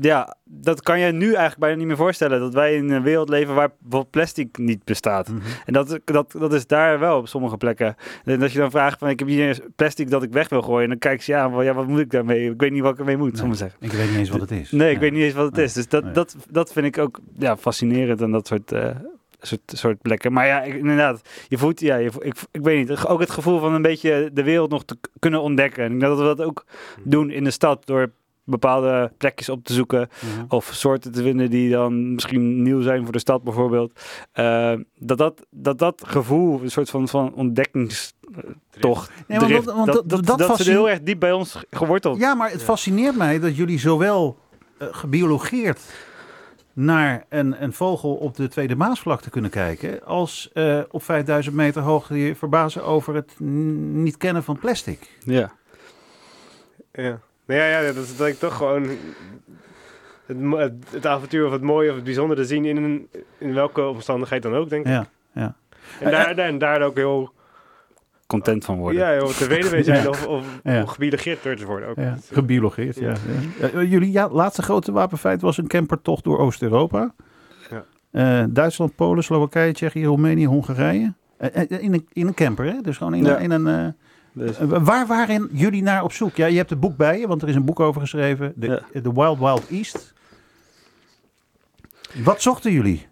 [0.00, 2.40] ja, dat kan je nu eigenlijk bijna niet meer voorstellen.
[2.40, 3.70] Dat wij in een wereld leven waar
[4.10, 5.28] plastic niet bestaat.
[5.28, 5.40] Mhm.
[5.64, 7.96] En dat, dat, dat is daar wel op sommige plekken.
[8.24, 10.82] En dat je dan vraagt van ik heb hier plastic dat ik weg wil gooien.
[10.82, 12.50] En dan kijken ze ja, van, ja wat moet ik daarmee?
[12.50, 13.54] Ik weet niet wat ik ermee moet, Nee.
[13.54, 13.78] zeggen.
[13.80, 14.70] Ik weet niet eens wat het is.
[14.70, 15.00] Nee, ik Ja.
[15.00, 15.64] weet niet eens wat het Nee.
[15.64, 15.72] is.
[15.72, 16.12] Dus dat, Nee.
[16.12, 18.90] dat, dat vind ik ook ja, fascinerend en dat soort, eh,
[19.40, 20.32] soort, soort plekken.
[20.32, 23.58] Maar ja, ik, inderdaad, je voelt, ja, je, ik, ik weet niet, ook het gevoel
[23.58, 25.84] van een beetje de wereld nog te kunnen ontdekken.
[25.84, 26.64] En ik denk dat we dat ook
[27.04, 28.10] doen in de stad door
[28.48, 30.08] bepaalde plekjes op te zoeken.
[30.20, 30.44] Mhm.
[30.48, 34.00] Of soorten te vinden die dan misschien nieuw zijn voor de stad bijvoorbeeld.
[34.32, 37.32] Eh, dat, dat, dat dat gevoel, een soort van, van
[39.26, 42.18] Nee, drift, want- want dat, dat- dat, fascine- heel erg diep bij ons geworteld.
[42.18, 44.38] Ja, maar het fascineert mij dat jullie zowel
[44.78, 45.80] eh, gebiologeerd
[46.72, 51.82] naar een, een vogel op de Tweede Maasvlakte kunnen kijken, als eh, op 5000 meter
[51.82, 55.10] hoogte je verbazen over het n- niet kennen van plastic.
[55.24, 55.52] Ja.
[56.92, 57.20] Ja.
[57.48, 58.82] Nou ja, ja, dat is dat ik toch gewoon
[60.26, 63.82] het, het, het avontuur of het mooie of het bijzondere zien in, een, in welke
[63.86, 64.92] omstandigheid dan ook, denk ik.
[64.92, 65.54] Ja, ja.
[66.00, 67.32] En, daar, daar, en daar ook heel,
[68.26, 69.00] Content van worden.
[69.00, 70.08] ja, heel tevreden mee zijn Ja.
[70.08, 70.82] of, of, Ja.
[70.82, 71.88] of gebiologeerd door te worden.
[71.88, 71.96] Ook.
[71.96, 72.10] ja.
[72.10, 72.96] Dat is- Gebiologeerd.
[72.98, 73.08] Ja.
[73.08, 73.14] Ja.
[73.60, 73.68] Ja.
[73.68, 77.14] Eh, jullie ja, laatste grote wapenfeit was een campertocht door Oost-Europa.
[77.70, 77.84] Ja.
[78.10, 81.12] Eh, Duitsland, Polen, Slowakije, Tsjechië, Roemenië, Hongarije.
[81.36, 82.80] Eh, eh, in, een, in een camper, hè?
[82.80, 83.36] Dus gewoon in, Ja.
[83.36, 83.66] een- in een.
[83.66, 83.92] eh,
[84.32, 86.36] Dus, Eh, Waar waren jullie naar op zoek?
[86.36, 88.52] Ja, je hebt het boek bij je, want er is een boek over geschreven.
[88.56, 89.00] De, Ja.
[89.00, 90.12] The Wild Wild East.
[92.24, 93.06] Wat zochten jullie?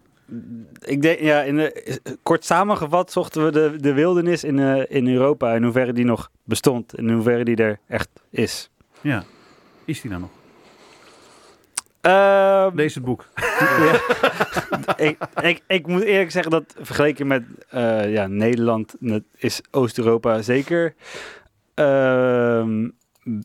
[0.80, 5.08] ik denk, ja, in de, kort samengevat zochten we de, de wildernis in, eh, in
[5.08, 5.54] Europa.
[5.54, 6.98] In hoeverre die nog bestond.
[6.98, 8.70] In hoeverre die er echt is.
[9.00, 9.24] Ja.
[9.84, 10.30] Is die nou nog?
[12.06, 13.24] Ehm, Lees het boek.
[14.96, 18.94] ik, ik, ik moet eerlijk zeggen dat vergeleken met eh, ja, Nederland
[19.36, 20.94] is Oost-Europa zeker
[21.74, 22.88] ehm,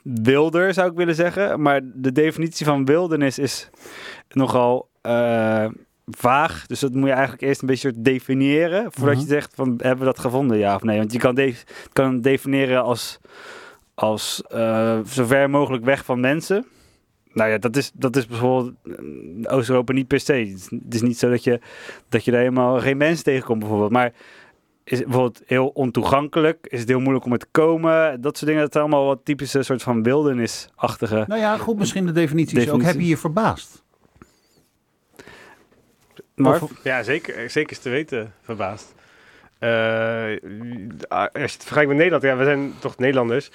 [0.04, 1.62] wilder, zou ik willen zeggen.
[1.62, 3.70] Maar de definitie van wildernis is
[4.30, 5.66] nogal eh,
[6.06, 6.66] vaag.
[6.68, 8.92] Dus dat moet je eigenlijk eerst een beetje definiëren.
[8.92, 9.24] Voordat Mhm.
[9.26, 10.98] je zegt van hebben we dat gevonden, ja of nee.
[10.98, 13.20] Want je kan, def- kan definiëren als,
[13.96, 16.66] als eh, zo ver mogelijk weg van mensen.
[17.34, 20.34] Nou ja, dat is, dat is bijvoorbeeld in Oost-Europa niet per se.
[20.34, 20.70] Het is,
[21.00, 21.60] het niet zo dat je,
[22.10, 23.92] dat je daar helemaal geen mensen tegenkomt bijvoorbeeld.
[23.92, 24.12] Maar
[24.84, 26.68] is het bijvoorbeeld heel ontoegankelijk?
[26.70, 28.22] Is het heel moeilijk om er te komen?
[28.22, 31.24] Dat soort dingen, dat zijn allemaal wat typische soort van wildernisachtige...
[31.28, 32.82] Nou ja, goed, misschien de definitie is ook.
[32.82, 33.84] Heb je je verbaasd?
[36.36, 38.94] Maar Of- Ja, zeker, zeker is te weten verbaasd.
[39.62, 39.70] Eh,
[41.10, 43.50] als je het vergelijkt met Nederland, ja, we zijn toch Nederlanders.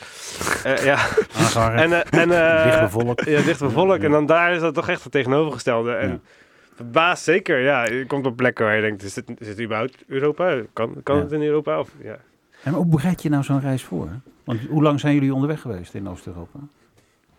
[0.64, 0.98] Eh, ja,
[1.76, 3.24] en, eh, en, eh, dicht bevolkt.
[3.24, 4.04] Ja, dicht bevolkt.
[4.04, 5.92] En dan daar is dat toch echt het tegenovergestelde.
[5.92, 6.18] En Ja.
[6.74, 7.84] verbaasd zeker, ja.
[7.84, 10.60] Je komt op plekken waar je denkt, is dit, is dit überhaupt Europa?
[10.72, 11.22] Kan, kan Ja.
[11.22, 11.78] het in Europa?
[11.78, 12.16] Of, ja.
[12.62, 14.08] En hoe bereid je nou zo'n reis voor?
[14.44, 16.58] Want hoe lang zijn jullie onderweg geweest in Oost-Europa?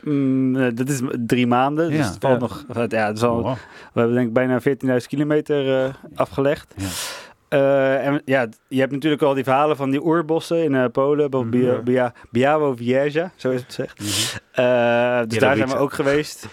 [0.04, 2.04] mm, dat is drie maanden, dus Ja.
[2.06, 2.40] het valt Ja.
[2.40, 2.66] nog...
[2.90, 3.52] Ja, het is al, Oh,
[3.94, 6.74] We hebben denk ik bijna 14.000 kilometer eh, afgelegd.
[6.78, 6.88] Ja.
[7.50, 11.30] Eh, en ja, je hebt natuurlijk al die verhalen van die oerbossen in eh, Polen,
[12.32, 14.00] Biało Wieża, zo is het gezegd.
[14.00, 14.46] mhm.
[14.52, 16.48] Eh, dus daar zijn we ook geweest.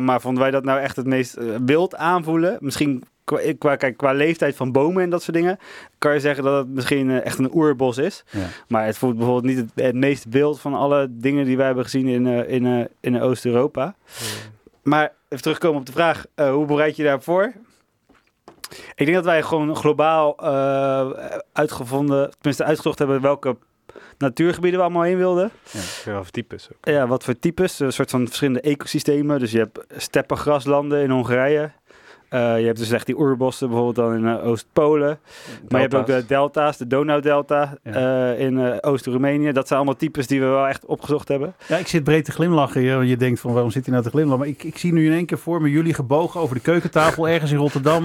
[0.00, 2.56] Maar vonden wij dat nou echt het meest wild aanvoelen?
[2.60, 5.58] Misschien qua, qua, kijk, qua leeftijd van bomen en dat soort dingen,
[5.98, 8.24] kan je zeggen dat het misschien echt een oerbos is.
[8.30, 8.46] Ja.
[8.68, 11.84] Maar het voelt bijvoorbeeld niet het, het meest wild van alle dingen die wij hebben
[11.84, 13.94] gezien in, in, in Oost-Europa.
[14.82, 17.52] Maar even terugkomen op de vraag, hoe bereid je daarvoor?
[18.70, 21.10] Ik denk dat wij gewoon globaal eh,
[21.52, 23.56] uitgevonden, tenminste uitgezocht hebben welke
[24.18, 25.50] natuurgebieden we allemaal heen wilden.
[26.04, 26.78] Ja, of types ook.
[26.80, 29.38] Ja, wat voor types, een soort van verschillende ecosystemen.
[29.38, 31.72] Dus je hebt steppengraslanden in Hongarije.
[32.28, 35.18] Eh, je hebt dus echt die oerbossen bijvoorbeeld dan in eh, Oost-Polen.
[35.68, 37.92] Maar je hebt ook de delta's, de Donau-delta Ja.
[38.34, 39.52] eh, in eh, Oost-Roemenië.
[39.52, 41.54] Dat zijn allemaal types die we wel echt opgezocht hebben.
[41.68, 42.80] Ja, ik zit breed te glimlachen.
[42.82, 44.38] Je, je denkt van waarom zit hij nou te glimlachen?
[44.38, 47.28] Maar ik, ik zie nu in één keer voor me jullie gebogen over de keukentafel
[47.34, 48.04] ergens in Rotterdam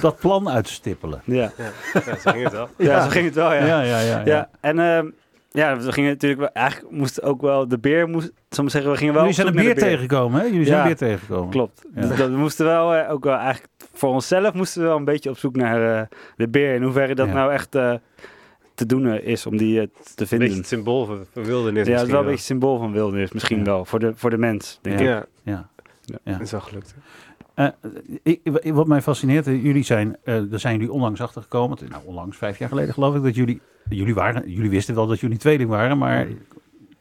[0.00, 1.22] dat plan uit te stippelen.
[1.24, 1.52] Ja,
[1.92, 2.68] Ja, zo ging het wel.
[2.78, 2.84] ja.
[2.90, 3.02] Ja.
[3.02, 3.64] zo ging het wel, ja.
[3.66, 4.00] Ja, ja, ja.
[4.00, 4.22] ja.
[4.24, 5.06] Ja, en ehm,
[5.52, 8.96] ja, we gingen natuurlijk wel, eigenlijk moest ook wel de beer, moest, maar zeggen, we
[8.96, 10.46] gingen wel Jullie op zijn zoek een beer de tegengekomen, hè?
[10.46, 10.82] Jullie zijn Ja.
[10.82, 11.50] een beer tegengekomen.
[11.50, 11.84] Klopt.
[11.94, 12.00] Ja.
[12.00, 15.04] Dus dat, we moesten wel eh, ook wel eigenlijk voor onszelf moesten we wel een
[15.04, 16.74] beetje op zoek naar eh, de beer.
[16.74, 17.32] In hoeverre dat Ja.
[17.32, 17.94] nou echt eh,
[18.74, 19.80] te doen is om die te
[20.16, 20.38] Een vinden.
[20.38, 23.32] beetje het symbool van, van wildernis ja, het is wel een beetje symbool van wildernis,
[23.32, 23.64] misschien Ja.
[23.64, 23.84] wel.
[23.84, 25.06] Voor de, voor de mens, denk ik.
[25.06, 25.68] Ja, Ja.
[26.24, 26.94] dat is wel gelukt.
[27.54, 27.68] Eh,
[28.22, 31.78] ik, wat mij fascineert, jullie zijn, eh daar zijn jullie onlangs achter gekomen.
[31.88, 33.60] Nou, onlangs, vijf jaar geleden geloof ik, dat jullie,
[33.94, 36.26] jullie waren, jullie wisten wel dat jullie tweeling waren, maar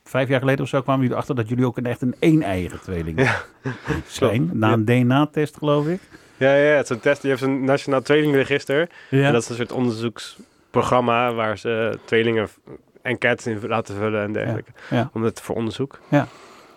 [0.04, 2.82] vijf jaar geleden of zo kwamen jullie achter dat jullie ook een, echt een een-eigen
[2.82, 3.42] tweeling Ja.
[4.08, 4.50] zijn.
[4.54, 6.00] Na een DNA-test, geloof ik.
[6.38, 7.22] Ja, ja, het is een test.
[7.22, 8.90] Je hebt een nationaal tweelingregister.
[9.10, 9.26] Ja.
[9.26, 12.56] En dat is een soort onderzoeksprogramma waar ze tweelingen v-
[13.02, 14.72] enquêtes in laten vullen en dergelijke.
[14.90, 15.10] ja.
[15.14, 16.00] Om het voor onderzoek.
[16.08, 16.28] Ja.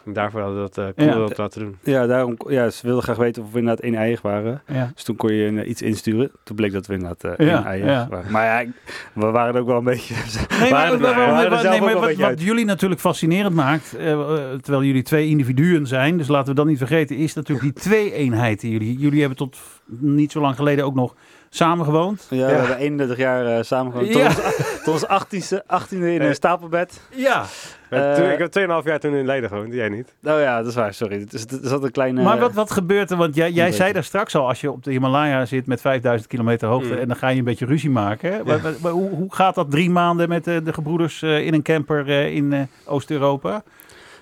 [0.04, 1.34] En daarvoor hadden we dat, eh, konden Ja.
[1.36, 1.76] laten doen.
[1.82, 4.62] Ja, daarom, ja, ze wilden graag weten of we inderdaad één eigen waren.
[4.72, 4.90] ja.
[4.94, 6.30] Dus toen kon je eh, iets insturen.
[6.42, 8.06] Toen bleek dat we inderdaad eh Ja, één eigen ja.
[8.10, 8.32] waren.
[8.32, 8.70] Maar ja,
[9.12, 10.14] we waren ook wel een beetje...
[10.60, 12.42] Nee, maar, wat, beetje wat uit.
[12.42, 14.18] jullie natuurlijk fascinerend maakt, eh, eh,
[14.60, 18.60] terwijl jullie twee individuen zijn, dus laten we dat niet vergeten, is natuurlijk die twee-eenheid
[18.60, 19.58] die jullie, jullie hebben tot
[19.98, 21.14] niet zo lang geleden ook nog
[21.56, 22.26] Samen gewoond?
[22.30, 24.14] Ja, we hebben 31 jaar eh, samen gewoond.
[24.14, 24.28] Ja.
[24.28, 26.20] Tot, ons- tot ons 18e, 18e in Nee.
[26.20, 27.00] een stapelbed.
[27.10, 27.44] Ja.
[27.90, 30.14] Eh, toen, Eh, ik heb 2,5 jaar toen in Leiden gewoond, jij niet.
[30.24, 31.20] Oh ja, dat is waar, sorry.
[31.20, 32.22] Het is, het is altijd een kleine...
[32.22, 33.16] Maar wat, wat gebeurt er?
[33.16, 36.28] Want jij, jij zei daar straks al, als je op de Himalaya zit met 5000
[36.30, 36.98] kilometer hoogte Mm.
[36.98, 38.32] en dan ga je een beetje ruzie maken.
[38.32, 38.44] hè?
[38.44, 41.54] Maar- maar- maar hoe, hoe gaat dat drie maanden met eh, de gebroeders eh, in
[41.54, 43.62] een camper eh, in eh, Oost-Europa?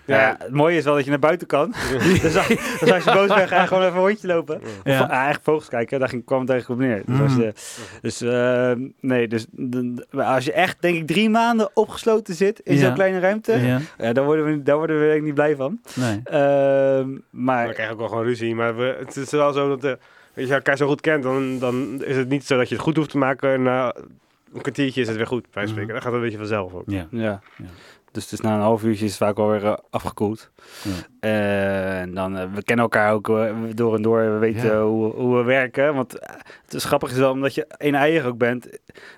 [0.05, 1.75] Ja, ja, het mooie is wel dat je naar buiten kan.
[2.23, 2.49] dus, als,
[2.81, 4.61] dus als je boos bent, ga je gewoon even een rondje lopen.
[4.63, 5.01] Of, Ja.
[5.01, 7.03] ah, eigenlijk vogels kijken, daar ging, kwam het eigenlijk op neer.
[7.07, 7.41] Dus, als Mhm.
[7.41, 7.53] je,
[8.01, 9.47] dus eh, nee, dus
[10.11, 12.81] als je echt, denk ik, drie maanden opgesloten zit in Ja.
[12.85, 13.81] zo'n kleine ruimte, ja.
[13.99, 15.81] Ja, daar worden we, daar worden we denk ik niet blij van.
[15.95, 16.21] nee.
[16.25, 19.85] Ehm, We maar krijgen ook wel gewoon ruzie, maar we, het is wel zo dat...
[19.85, 19.91] eh,
[20.37, 22.85] als je elkaar zo goed kent, dan, dan is het niet zo dat je het
[22.85, 23.53] goed hoeft te maken.
[23.53, 23.95] En na
[24.55, 25.73] een kwartiertje is het weer goed, bij Mhm.
[25.73, 25.93] spreken.
[25.93, 26.83] Dan gaat het een beetje vanzelf ook.
[26.87, 27.07] Ja.
[27.11, 27.41] ja.
[27.57, 27.65] Ja.
[28.13, 30.51] Dus, dus na een half uurtje is het vaak alweer eh, afgekoeld.
[30.83, 30.91] Ja.
[31.21, 33.27] Eh, en dan, eh, we kennen elkaar ook
[33.75, 34.33] door en door.
[34.33, 34.83] We weten Ja.
[34.83, 35.95] hoe, hoe we werken.
[35.95, 36.13] Want
[36.65, 38.69] het is grappig is wel, omdat je een eigen ook bent,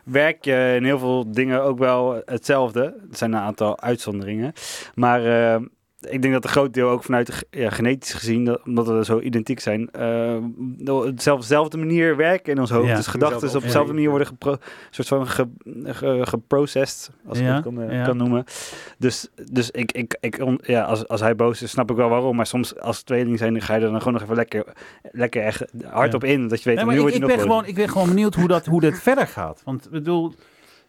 [0.04, 2.82] werk je in heel veel dingen ook wel hetzelfde.
[2.82, 4.52] Er zijn een aantal uitzonderingen.
[4.94, 5.20] Maar
[6.10, 9.04] ik denk dat een groot deel ook vanuit de ja, genetisch gezien, dat, omdat we
[9.04, 10.34] zo identiek zijn, eh,
[10.86, 12.88] op dezelfde, dezelfde manier werken in ons hoofd.
[12.88, 12.96] Ja.
[12.96, 14.56] Dus gedachten op Dezelfde manier worden gepro
[14.90, 15.48] soort van ge,
[15.84, 18.44] ge- geprocessed, als ik Ja, het kan, eh, kan noemen.
[18.98, 22.08] Dus, dus ik, ik, ik on- ja, als, als hij boos is, snap ik wel
[22.08, 22.36] waarom.
[22.36, 24.64] Maar soms als tweeling zijn, ga je er dan gewoon nog even lekker,
[25.12, 26.48] lekker echt hard op in.
[26.48, 28.48] Dat je weet, Nee, nu maar ik, ik, ben gewoon, ik ben gewoon benieuwd hoe
[28.48, 29.62] dat, hoe dat verder gaat.
[29.64, 30.32] Want ik bedoel,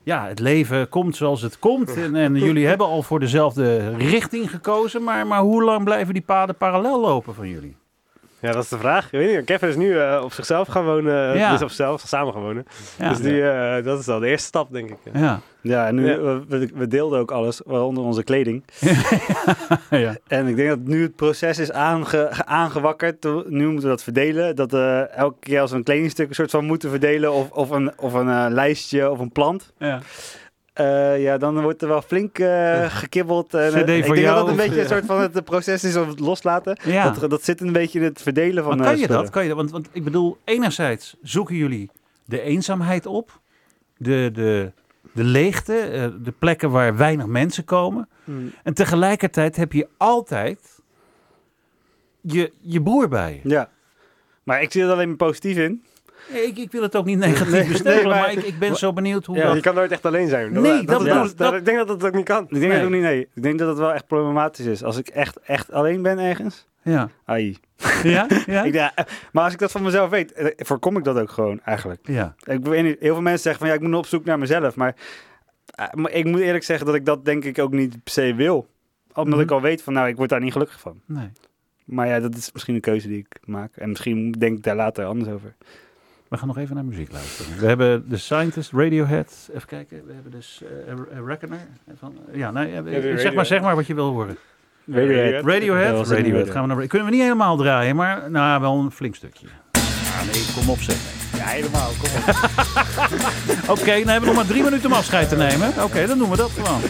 [0.06, 1.96] ja, het leven komt zoals het komt.
[1.96, 5.04] En, en jullie hebben al voor dezelfde richting gekozen.
[5.04, 7.76] Maar, maar hoe lang blijven die paden parallel lopen van jullie?
[8.46, 9.06] Ja, dat is de vraag.
[9.06, 11.38] Ik weet niet, Kevin is nu eh, op zichzelf gaan wonen.
[11.38, 11.52] Ja.
[11.52, 12.66] Dus op zichzelf, samen gaan wonen.
[13.00, 13.10] Ja.
[13.10, 14.98] Dus die, eh, dat is al de eerste stap, denk ik.
[15.14, 15.40] ja.
[15.62, 16.18] Ja, en nu, Ja.
[16.20, 18.64] We, we- we deelden ook alles, waaronder onze kleding.
[19.90, 20.16] ja.
[20.28, 23.24] En ik denk dat nu het proces is aange, aangewakkerd.
[23.48, 24.56] Nu moeten we dat verdelen.
[24.56, 27.34] Dat we elke keer als we een kledingstuk een soort van moeten verdelen.
[27.34, 29.74] Of, of een, of een eh, lijstje of een plant.
[29.78, 30.00] ja.
[30.76, 33.54] Eh, ja, dan wordt er wel flink eh, gekibbeld.
[33.54, 35.96] En, CD ik denk jou dat dat een beetje een soort van het proces is
[35.96, 36.80] of het loslaten.
[36.84, 37.10] Ja.
[37.10, 39.30] Dat, dat zit een beetje in het verdelen van Maar kan je dat?
[39.30, 39.58] Kan je dat?
[39.58, 41.90] Want, want ik bedoel, enerzijds zoeken jullie
[42.26, 43.40] de eenzaamheid op.
[43.98, 44.72] De, de,
[45.14, 48.10] de leegte, de plekken waar weinig mensen komen.
[48.24, 48.54] Hmm.
[48.64, 50.60] En tegelijkertijd heb je altijd
[52.22, 53.50] je, je broer bij je.
[53.50, 53.70] Ja.
[54.44, 55.84] Maar ik zie er alleen maar positief in.
[56.32, 58.60] Nee, Ik, ik wil het ook niet negatief Nee, bestempelen, nee, maar- maar, ik, ik
[58.60, 59.62] ben zo benieuwd hoe Ja, Je dat...
[59.64, 60.52] kan nooit echt alleen zijn.
[60.54, 61.06] Nee, dat
[61.38, 62.44] dat- Ik denk dat dat ook niet kan.
[62.44, 62.72] Ik denk Nee.
[62.78, 63.28] dat ook niet, nee.
[63.34, 64.84] Ik denk dat het wel echt problematisch is.
[64.84, 66.68] Als ik echt, echt alleen ben ergens.
[66.82, 67.58] Ja, Ai.
[68.04, 68.64] ja, ja.
[68.64, 68.94] Ik, ja,
[69.32, 72.00] maar als ik dat van mezelf weet, eh, voorkom ik dat ook gewoon eigenlijk.
[72.08, 72.36] ja.
[72.44, 74.76] Ik weet niet, heel veel mensen zeggen van ja, ik moet op zoek naar mezelf.
[74.76, 74.96] Maar,
[75.76, 78.34] eh, maar ik moet eerlijk zeggen dat ik dat denk ik ook niet per se
[78.36, 78.68] wil.
[79.14, 79.44] Omdat Mhm.
[79.44, 81.02] ik al weet van nou, ik word daar niet gelukkig van.
[81.06, 81.30] Nee.
[81.86, 83.76] Maar ja, dat is misschien een keuze die ik maak.
[83.76, 85.56] En misschien denk ik daar later anders over.
[86.36, 87.60] We gaan nog even naar muziek luisteren.
[87.60, 89.50] We hebben de Scientist, Radiohead.
[89.54, 90.06] Even kijken.
[90.08, 91.60] We hebben dus eh, Reckoner.
[92.00, 94.38] Van, ja, nee, de zeg, maar, zeg maar wat je wil horen.
[94.88, 95.44] Radiohead.
[95.44, 96.08] Ja, Radiohead?
[96.08, 96.50] Radiohead.
[96.50, 99.48] Gaan we naar, kunnen we niet helemaal draaien, maar nou, wel een flink stukje.
[99.72, 100.98] Ah, nee, kom op zeg.
[101.38, 101.90] Ja, helemaal.
[102.00, 102.36] Kom op.
[103.80, 105.84] Oké, dan hebben we nog maar drie minuten om afscheid te nemen.
[105.84, 106.82] Oké, dan doen we dat gewoon.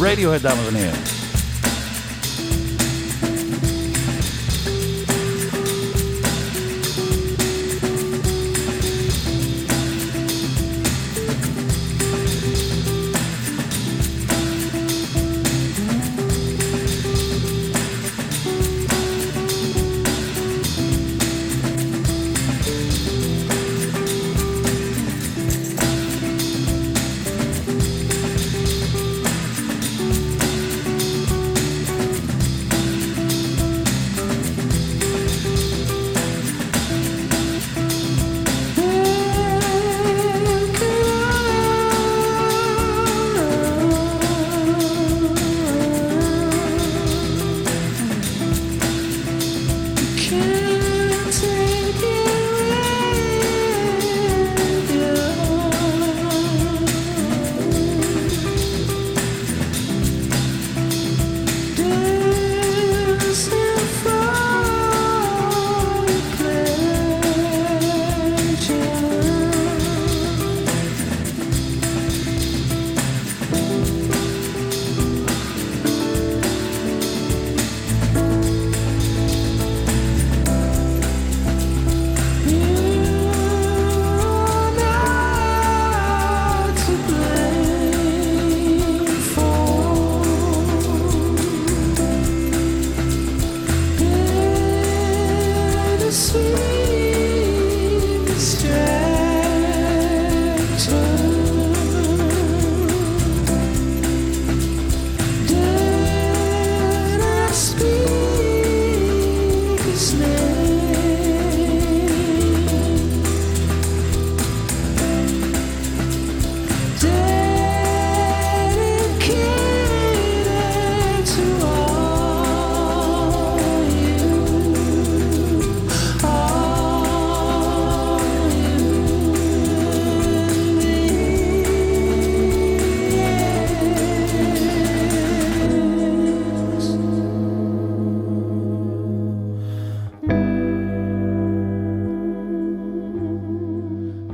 [0.00, 1.33] Radiohead, dames en heren.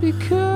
[0.00, 0.49] Because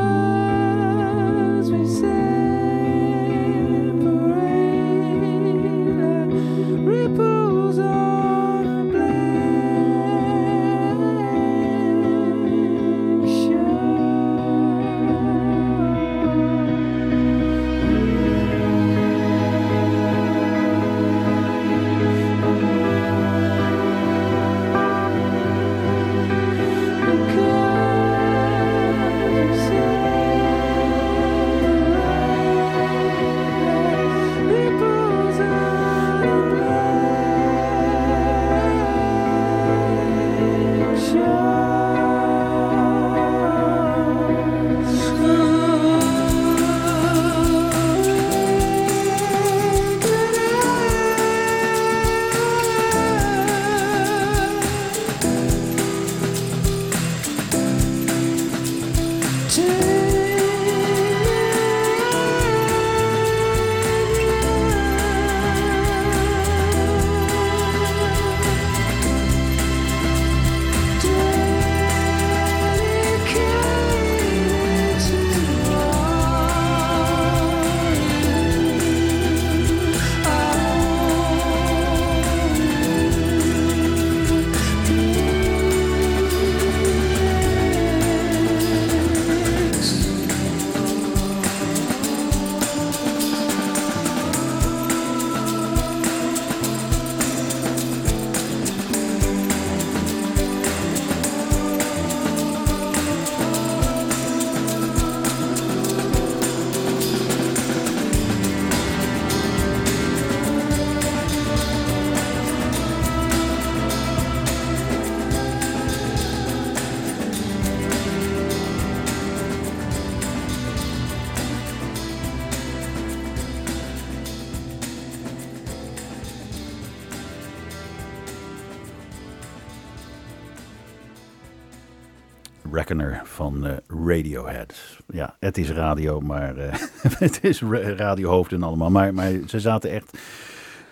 [132.89, 133.72] Reckoner van eh,
[134.07, 134.74] Radiohead.
[135.07, 136.72] Ja, het is radio, maar eh,
[137.18, 138.91] het is ra- radiohoofd en allemaal.
[138.91, 140.18] Maar, maar ze zaten echt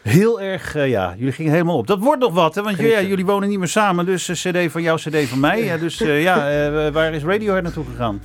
[0.03, 1.87] heel erg, eh, ja, jullie gingen helemaal op.
[1.87, 2.63] Dat wordt nog wat, hè?
[2.63, 4.07] want ja, jullie wonen niet meer samen.
[4.07, 5.65] Dus cd van jou, cd van mij.
[5.65, 8.21] Ja, dus ja, waar is Radiohead naartoe gegaan?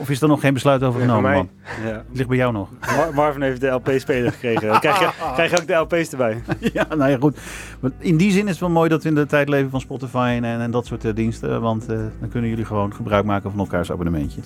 [0.00, 1.48] Of is er nog geen besluit over genomen, man?
[1.84, 1.92] Ja.
[1.92, 2.68] Het ligt bij jou nog.
[2.96, 4.68] Mar- Marvin heeft de LP-speler gekregen.
[4.68, 6.42] Dan krijg je, krijg je ook de LP's erbij.
[6.72, 7.38] ja, nou ja, goed.
[7.80, 9.80] Maar in die zin is het wel mooi dat we in de tijd leven van
[9.80, 11.60] Spotify en, en dat soort eh, diensten.
[11.60, 14.40] Want eh, dan kunnen jullie gewoon gebruik maken van elkaars abonnementje.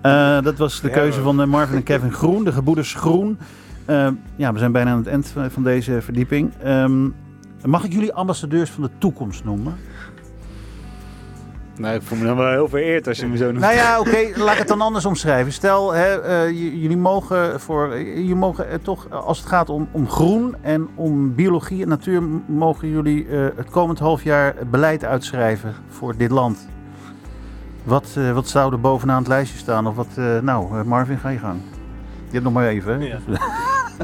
[0.00, 3.38] Eh, dat was de keuze van Marvin en Kevin Groen, de gebroeders Groen.
[4.36, 6.52] Ja, we zijn bijna aan het eind van, van deze verdieping.
[6.62, 7.08] Ehm,
[7.64, 9.76] mag ik jullie ambassadeurs van de toekomst noemen?
[11.78, 13.58] Nou, ik voel me dan wel heel vereerd als je me zo noemt.
[13.58, 15.52] Nou ja, oké, laat ik het dan anders omschrijven.
[15.52, 20.08] Stel, hè, eh, jullie mogen, voor, jullie mogen eh, toch, als het gaat om, om
[20.08, 25.74] groen en om biologie en natuur, mogen jullie eh, het komend half jaar beleid uitschrijven
[25.88, 26.68] voor dit land.
[27.84, 29.86] Wat, eh, wat zou er bovenaan het lijstje staan?
[29.86, 31.60] Of wat, eh, nou, Marvin, ga je gang.
[32.26, 33.06] Je hebt nog maar even, hè?
[33.06, 33.18] Ja.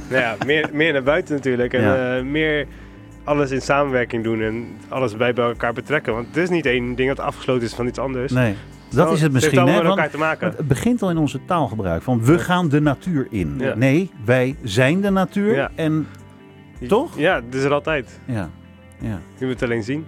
[0.09, 1.73] Nou ja, meer, meer naar buiten natuurlijk.
[1.73, 2.17] En Ja.
[2.17, 2.67] eh, meer
[3.25, 6.15] alles in samenwerking doen en alles bij, elkaar betrekken.
[6.15, 8.33] Want het is niet één ding dat afgesloten is van iets anders.
[8.33, 8.55] Nee,
[8.89, 9.77] dat is het misschien, heeft hè?
[9.77, 10.55] Want elkaar te maken.
[10.57, 12.03] het begint al in onze taalgebruik.
[12.03, 13.55] Van we gaan de natuur in.
[13.59, 13.75] Ja.
[13.75, 15.55] Nee, wij zijn de natuur.
[15.55, 15.71] Ja.
[15.75, 16.07] En
[16.89, 17.19] toch?
[17.19, 18.21] Ja, dat is er altijd.
[18.25, 18.51] ja,
[19.01, 19.21] ja.
[19.39, 20.07] Je moet het alleen zien.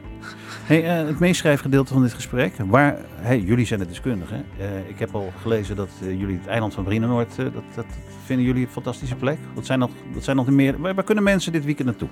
[0.65, 2.53] Hey, eh, het meeschrijfgedeelte van dit gesprek.
[2.67, 4.45] Waar, hey, jullie zijn de deskundigen.
[4.59, 7.87] Eh, ik heb al gelezen dat eh, jullie het eiland van Brienenoord, dat, dat
[8.25, 9.39] vinden jullie een fantastische plek.
[9.55, 12.09] Wat zijn nog, wat zijn nog meer, waar, waar kunnen mensen dit weekend naartoe?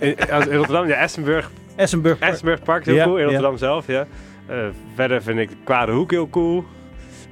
[0.00, 2.18] In, als- in Rotterdam, ja, Essenburg, Essenburg.
[2.18, 3.14] Essenburg Park is heel Ja, cool.
[3.16, 3.26] In ja.
[3.26, 4.06] Rotterdam zelf, ja.
[4.46, 4.56] Eh,
[4.94, 6.64] verder vind ik de Kwade Hoek heel cool.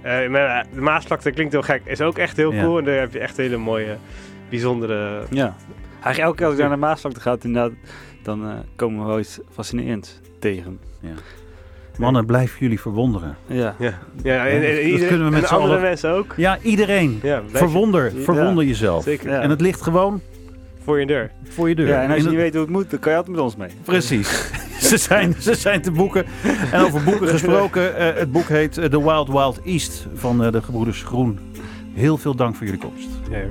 [0.03, 1.83] Eh, maar, eh, de Maasvlakte klinkt heel gek.
[1.85, 2.62] Is ook echt heel Ja.
[2.62, 2.79] cool.
[2.79, 3.97] En daar heb je echt hele mooie,
[4.49, 5.23] bijzondere...
[5.31, 5.55] Ja.
[5.93, 7.73] Eigenlijk elke keer als ik naar de Maasvlakte ga, inderdaad,
[8.23, 10.79] dan eh, komen we wel iets fascinerends tegen.
[11.99, 13.37] Mannen, blijf jullie verwonderen.
[13.47, 13.75] Ja.
[13.79, 16.35] Ja, ja en, en, dat kunnen we met z'n andere allen- mensen ook.
[16.37, 17.21] Ja, iedereen.
[17.23, 19.03] Ja, je- Verwonder, Ja, verwonder jezelf.
[19.03, 19.31] Zeker.
[19.31, 19.41] Ja.
[19.41, 20.21] En het ligt gewoon
[20.85, 21.30] Voor je deur.
[21.49, 21.87] voor je deur.
[21.87, 23.57] ja, en als je niet weet hoe het moet, dan kan je altijd met ons
[23.57, 23.68] mee.
[23.85, 24.51] Precies.
[24.89, 26.24] ze, zijn, ze zijn te boeken.
[26.72, 30.53] En over boeken gesproken, eh, het boek heet eh, The Wild Wild East van eh,
[30.53, 31.39] de gebroeders Groen.
[31.95, 33.09] Heel veel dank voor jullie komst.
[33.30, 33.43] Ja.